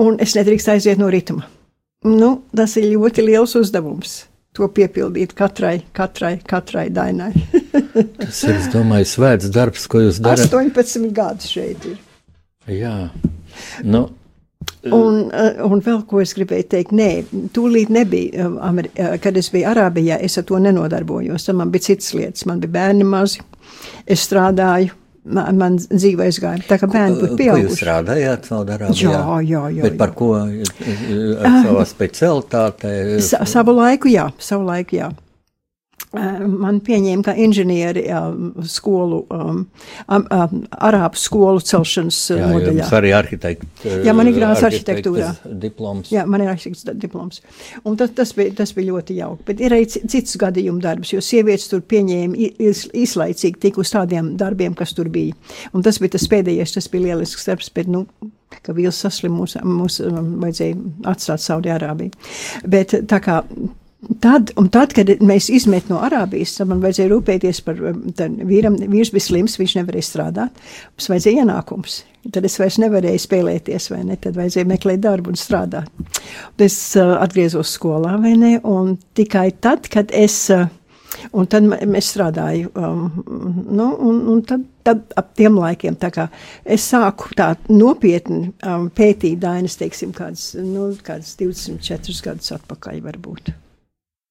[0.00, 1.48] un es nedrīkstu aiziet no ritma.
[2.06, 4.22] Nu, tas ir ļoti liels uzdevums.
[4.56, 7.30] To piepildīt katrai, katrai, katrai dainai.
[8.18, 10.52] Tas ir, es domāju, svēts darbs, ko jūs darat.
[10.52, 11.96] 18 gadus šeit ir.
[12.68, 12.96] Jā.
[13.84, 14.10] Nu,
[14.90, 17.10] Un, eh, un vēl ko es gribēju teikt, nē,
[17.54, 21.46] tūlīt nebija, eh, eh, kad es biju Arābijā, es ar to nenodarbojos.
[21.54, 23.40] Man bija citas lietas, man bija bērni mazi,
[24.06, 24.90] es strādāju,
[25.24, 26.64] man, man dzīve aizgāja.
[26.66, 27.78] Tā kā bērni būtu ko jūs pieauguši.
[27.78, 29.12] strādājāt Saudārābijā?
[29.14, 29.82] Jā, jā, jā.
[29.86, 30.32] Bet par ko?
[30.34, 32.96] Ar savā specialitātē?
[33.22, 35.12] Sa, savu laiku, jā, savu laiku, jā.
[36.12, 38.02] Man pieņēma kā inženieri
[38.68, 39.62] skolu, um,
[40.12, 42.74] um, arābu skolu celšanas Jā, nodaļā.
[42.82, 43.94] jums arī arhitekta.
[44.04, 45.30] Jā, man ir arhitektes arhitektūrā.
[45.62, 46.10] Diploms.
[46.12, 47.40] Jā, man ir arhitekts diploms.
[47.88, 49.46] Un tas, tas, bija, tas bija ļoti jauki.
[49.48, 52.52] Bet ir arī ci- cits gadījums darbs, jo sievietes tur pieņēma
[52.92, 55.32] īslaicīgi tik uz tādiem darbiem, kas tur bija.
[55.72, 58.04] Un tas bija tas pēdējais, tas bija lielisks darbs, bet, nu,
[58.62, 60.76] ka vīls saslim mūs, mūs um, vajadzēja
[61.08, 62.12] atstāt Saudi-Arābiju.
[62.68, 63.40] Bet tā kā.
[64.02, 68.00] Tad, tad, kad mēs izmetām no Arābijas, tad man vajadzēja rūpēties par um,
[68.48, 68.74] vīram.
[68.90, 70.58] Vīrs bija slims, viņš nevarēja strādāt.
[70.96, 72.00] Mums vajadzēja ienākums.
[72.34, 74.18] Tad es vairs nevarēju spēlēties, vai ne?
[74.18, 76.18] Tad vajadzēja meklēt darbu un strādāt.
[76.58, 78.56] Es uh, atgriezos skolā, vai ne?
[78.66, 80.44] Un tikai tad, kad es.
[80.50, 80.66] Uh,
[81.36, 83.02] Un tad es strādāju, um,
[83.68, 85.98] nu, un, un tad, tad ap tiem laikiem
[86.64, 93.52] es sāku tā nopietni um, pētīt dainas, teiksim, kādas, nu, kādas 24 gadus atpakaļ varbūt.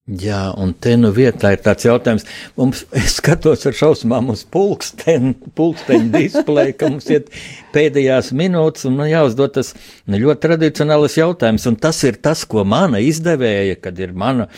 [0.02, 2.24] Jā, un te nu vietā ir tāds jautājums,
[2.58, 7.28] mums, es skatos ar šausmām uz pulksteni, pulksteņu displeju, ka mums iet
[7.70, 9.70] pēdējās minūtes, un man jāuzdod tas
[10.10, 14.48] ļoti tradicionāls jautājums, un tas ir tas, ko mana izdevēja, kad ir mana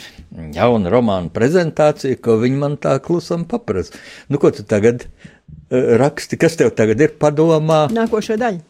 [0.56, 3.92] jauna romāna prezentācija, ko viņi man tā klusam paprasa.
[4.32, 7.82] Nu, ko tu tagad uh, raksti, kas tev tagad ir padomā?
[7.92, 8.64] Nākošo daļu.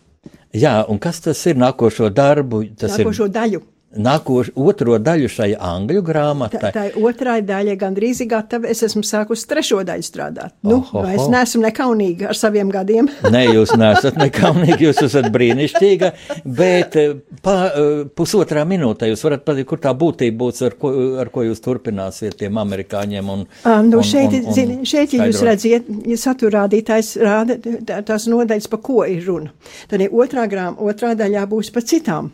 [0.58, 2.64] Jā, un kas tas ir nākošo darbu?
[2.82, 3.62] Tas Nākošo ir daļu.
[3.97, 6.61] Nākošo otro daļu šai angļu grāmatai.
[6.62, 8.68] Tā, tā ir otrā daļa, gandrīz gatava.
[8.70, 10.55] Es esmu sākusi trešo daļu strādāt.
[10.66, 11.05] Nu, Ohoho.
[11.05, 13.09] oh, es neesmu nekaunīga ar saviem gadiem.
[13.34, 16.12] Nē, jūs neesat nekaunīgi, jūs esat brīnišķīga,
[16.45, 17.14] bet eh,
[17.45, 20.92] pa, eh, pusotrā minūtē jūs varat pateikt, kur tā būtība būs, ar ko,
[21.22, 23.30] ar ko jūs turpināsiet tiem amerikāņiem.
[23.34, 27.57] Un, Ah, nu, un, šeit, un, un, zini, šeit ja jūs redzat, ja saturādītājs rāda
[27.61, 29.53] tā- tās nodaļas, pa ko ir runa.
[29.90, 32.32] Tad ja otrā, grām, otrā daļā būs par citām.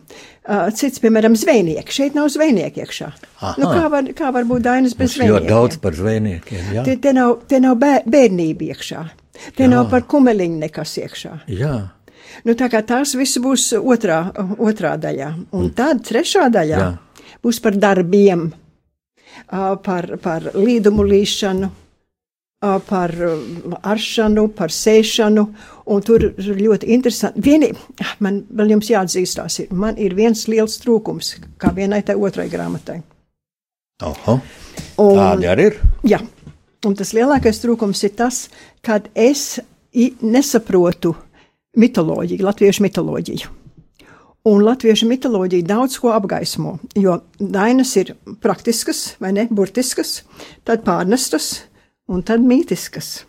[0.73, 1.93] Cits, piemēram, zvejnieki.
[1.93, 3.09] Šeit nav zvejnieki iekšā.
[3.41, 3.51] Aha.
[3.61, 5.49] Nu, kā, var, kā var būt dainas bez Mums ļoti zvejniekiem?
[5.53, 6.69] daudz par zvejniekiem.
[6.87, 9.03] Te, te nav, te nav bē- bērnība iekšā.
[9.55, 9.69] Te Jā.
[9.69, 11.33] nav par kumeliņu nekas iekšā.
[11.47, 11.75] jā.
[12.47, 15.29] Nu, tā kā tās viss būs otrā, otrā daļā.
[15.51, 16.97] Un tad trešā daļā Jā.
[17.43, 18.47] Būs par darbiem,
[19.83, 21.69] par, par līdumu līšanu,
[22.61, 23.13] par
[23.81, 25.45] aršanu, par sēšanu.
[25.91, 27.41] Un tur ir ļoti interesanti.
[27.43, 27.71] Vieni,
[28.23, 33.01] man vēl jums jāatzīstās, ir, man ir viens liels trūkums, kā vienai tai otrai grāmatai.
[34.05, 34.37] Oho,
[35.01, 35.79] Un, tādi arī ir.
[36.13, 36.19] Jā,
[36.85, 38.45] un tas lielākais trūkums ir tas,
[38.85, 39.59] kad es
[40.21, 41.15] nesaprotu
[41.77, 43.57] mitoloģiju, latviešu mitoloģiju.
[44.51, 50.23] Un latviešu mitoloģija daudz ko apgaismo, jo dainas ir praktiskas, vai ne, burtiskas,
[50.65, 51.59] tad pārnestas
[52.11, 53.21] un tad mītiskas.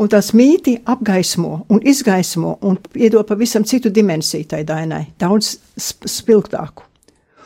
[0.00, 6.08] Un tas mīti apgaismo un izgaismo un iedod pavisam citu dimensiju tai dainai, daudz sp
[6.08, 6.86] spilgtāku.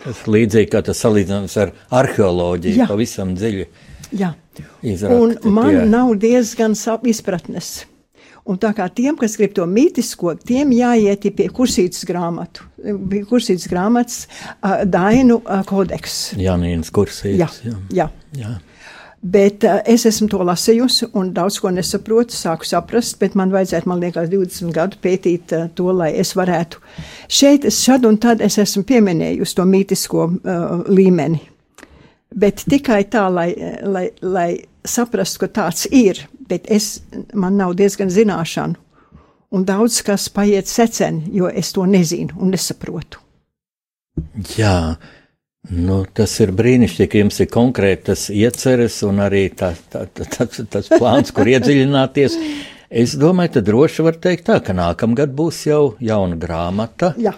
[0.05, 2.89] Tas līdzīgi kā tas salīdzinājums ar arheoloģiju, Jā.
[2.91, 3.67] pavisam dziļi
[4.15, 4.35] Jā.
[5.11, 5.85] Un man tie.
[5.91, 6.77] nav diezgan
[7.11, 7.87] izpratnes.
[8.45, 13.65] Un tā kā tiem, kas grib to mītisko, tiem jāiet pie kursītas grāmatu, pie kursītas
[13.73, 16.35] grāmatas uh, Dainu uh, kodeks.
[16.37, 17.39] Janīnas kursīs.
[17.41, 17.79] Jā, jā.
[18.03, 18.09] jā.
[18.37, 18.53] jā.
[19.25, 23.89] Bet uh, es esmu to lasījusi un daudz ko nesaprotu, sāku saprast, bet man vajadzētu,
[23.89, 26.83] man liekas, 20 gadu pētīt uh, to, lai es varētu.
[27.33, 31.41] Šeit, es šad un tad es esmu pieminējusi to mītisko uh, līmeni.
[32.35, 33.49] Bet tikai tā, lai,
[33.87, 34.49] lai, lai
[34.85, 36.99] saprastu, ka tāds ir, bet es,
[37.33, 38.81] man nav diezgan zināšanu.
[39.55, 43.23] Un daudz kas paiet seceni, jo es to nezinu un nesaprotu.
[44.59, 44.97] Jā,
[45.73, 50.61] nu, tas ir brīnišķīgi, ka jums ir konkrētas ieceres un arī tā, tā, tā, tas,
[50.71, 52.37] tas plāns, kur iedziļināties.
[52.95, 57.15] Es domāju, ka droši var teikt tā, ka nākamgad būs jau jauna grāmata.
[57.19, 57.35] Jā.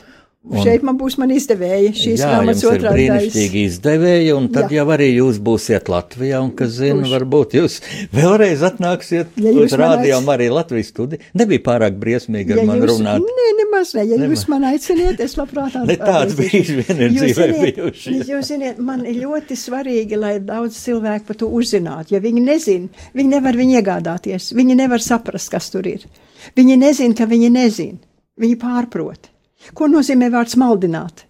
[0.46, 4.78] Un, Šeit man būs man izdevēja šīs Jā, grāmatas otrā brīnišķīgi izdevēji, un tad Jā.
[4.78, 7.12] jau arī jūs būsiet Latvijā, un, kas zina, Būšu.
[7.16, 7.78] varbūt jūs
[8.14, 11.26] vēlreiz atnāksiet Ja ja uz man rādījumu arī Latvijas studiju.
[11.42, 13.26] Nebija pārāk briesmīgi ar mani jūs, runāt.
[13.26, 14.06] Nē, nemaz ne.
[14.12, 18.16] Ja jūs man aiciniet, es labprāt Ne tāds bieži vien ir dzīvē ziniet, bijuši.
[18.30, 22.14] Jūs zināt, man ir ļoti svarīgi, lai daudz cilvēku par to uzzinātu.
[22.14, 26.06] Ja viņi nezina, viņi nevar viņu iegādāties, viņi nevar saprast, kas tur ir.
[26.54, 27.98] Viņi nezina, ka viņi nezina.
[28.38, 29.32] Viņi pārprot.
[29.74, 31.24] Ko nozīmē vārds maldināt?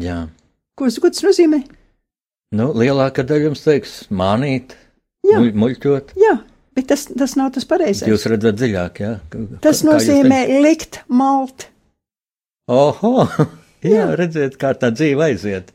[0.00, 0.26] Jā.
[0.76, 1.62] Ko tas nozīmē?
[2.56, 4.74] Nu, lielākā daļa jums teiks, mānīt,
[5.26, 5.40] Jā.
[5.40, 6.12] muļ, muļķot.
[6.20, 6.34] Jā,
[6.76, 8.06] bet tas, tas nav tas pareizais.
[8.08, 9.14] Jūs redzat dziļāk, jā?
[9.32, 11.68] K- Tas nozīmē likt malt.
[12.70, 13.26] Oho!
[13.86, 14.06] Jā, Jā.
[14.18, 15.68] redziet, kā tā dzīve aiziet.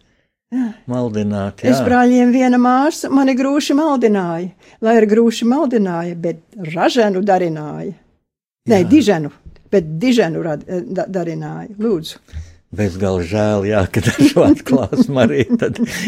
[0.91, 1.69] Maldināt, jā.
[1.71, 4.49] Es brāļiem viena māsa mani grūši maldināja,
[4.83, 6.41] lai ar grūši maldināja, bet
[6.73, 7.93] raženu darināja.
[8.67, 8.87] Nē, Jā.
[8.91, 9.31] diženu,
[9.71, 11.71] bet diženu rad, da, darināja.
[11.81, 12.21] Lūdzu.
[12.71, 15.41] Bezgalīgi žēl, jā, ka ar šo atklāsmu arī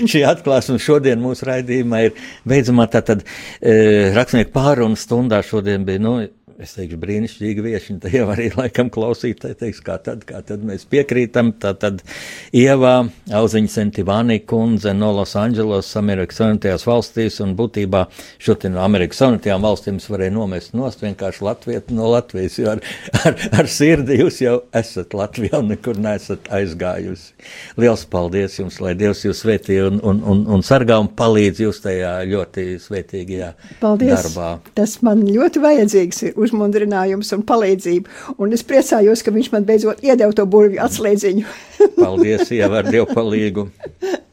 [0.07, 6.13] šī atklāsme šodien mūsu raidījumā ir beidzamā tātad e, rakstnieku pārunu stundā šodien bija, nu,
[6.61, 10.63] es teikšu, brīnišķīgi vieši, un te jau arī laikam klausītāji teiks, kā tad, kā tad
[10.65, 12.03] mēs piekrītam, tā tad
[12.53, 12.93] Ievā,
[13.33, 18.05] Auziņa Sentivānī kundze no Los Angeles, Amerikas Savienotajās valstīs, un būtībā
[18.43, 22.83] šodien no Amerikas Savienotajām valstīm es varēju nomest nost vienkārši Latvietu no Latvijas, jo ar,
[23.23, 27.33] ar, ar sirdi jūs jau esat Latvijā un nekur neesat aizgājusi.
[27.81, 31.81] Liels paldies jums, lai Dievs jūs svētī un, un, un, un sargā un palīdz jūs
[31.83, 33.51] tajā ļoti svētīgajā
[33.81, 34.13] Paldies.
[34.19, 34.53] darbā.
[34.77, 38.35] Tas man ļoti vajadzīgs ir uzmundrinājums un palīdzība.
[38.37, 41.47] Un es priecājos, ka viņš man beidzot iedeva to burvju atslēdziņu.
[41.97, 43.69] Paldies, Ieva, ar Dievu palīgu.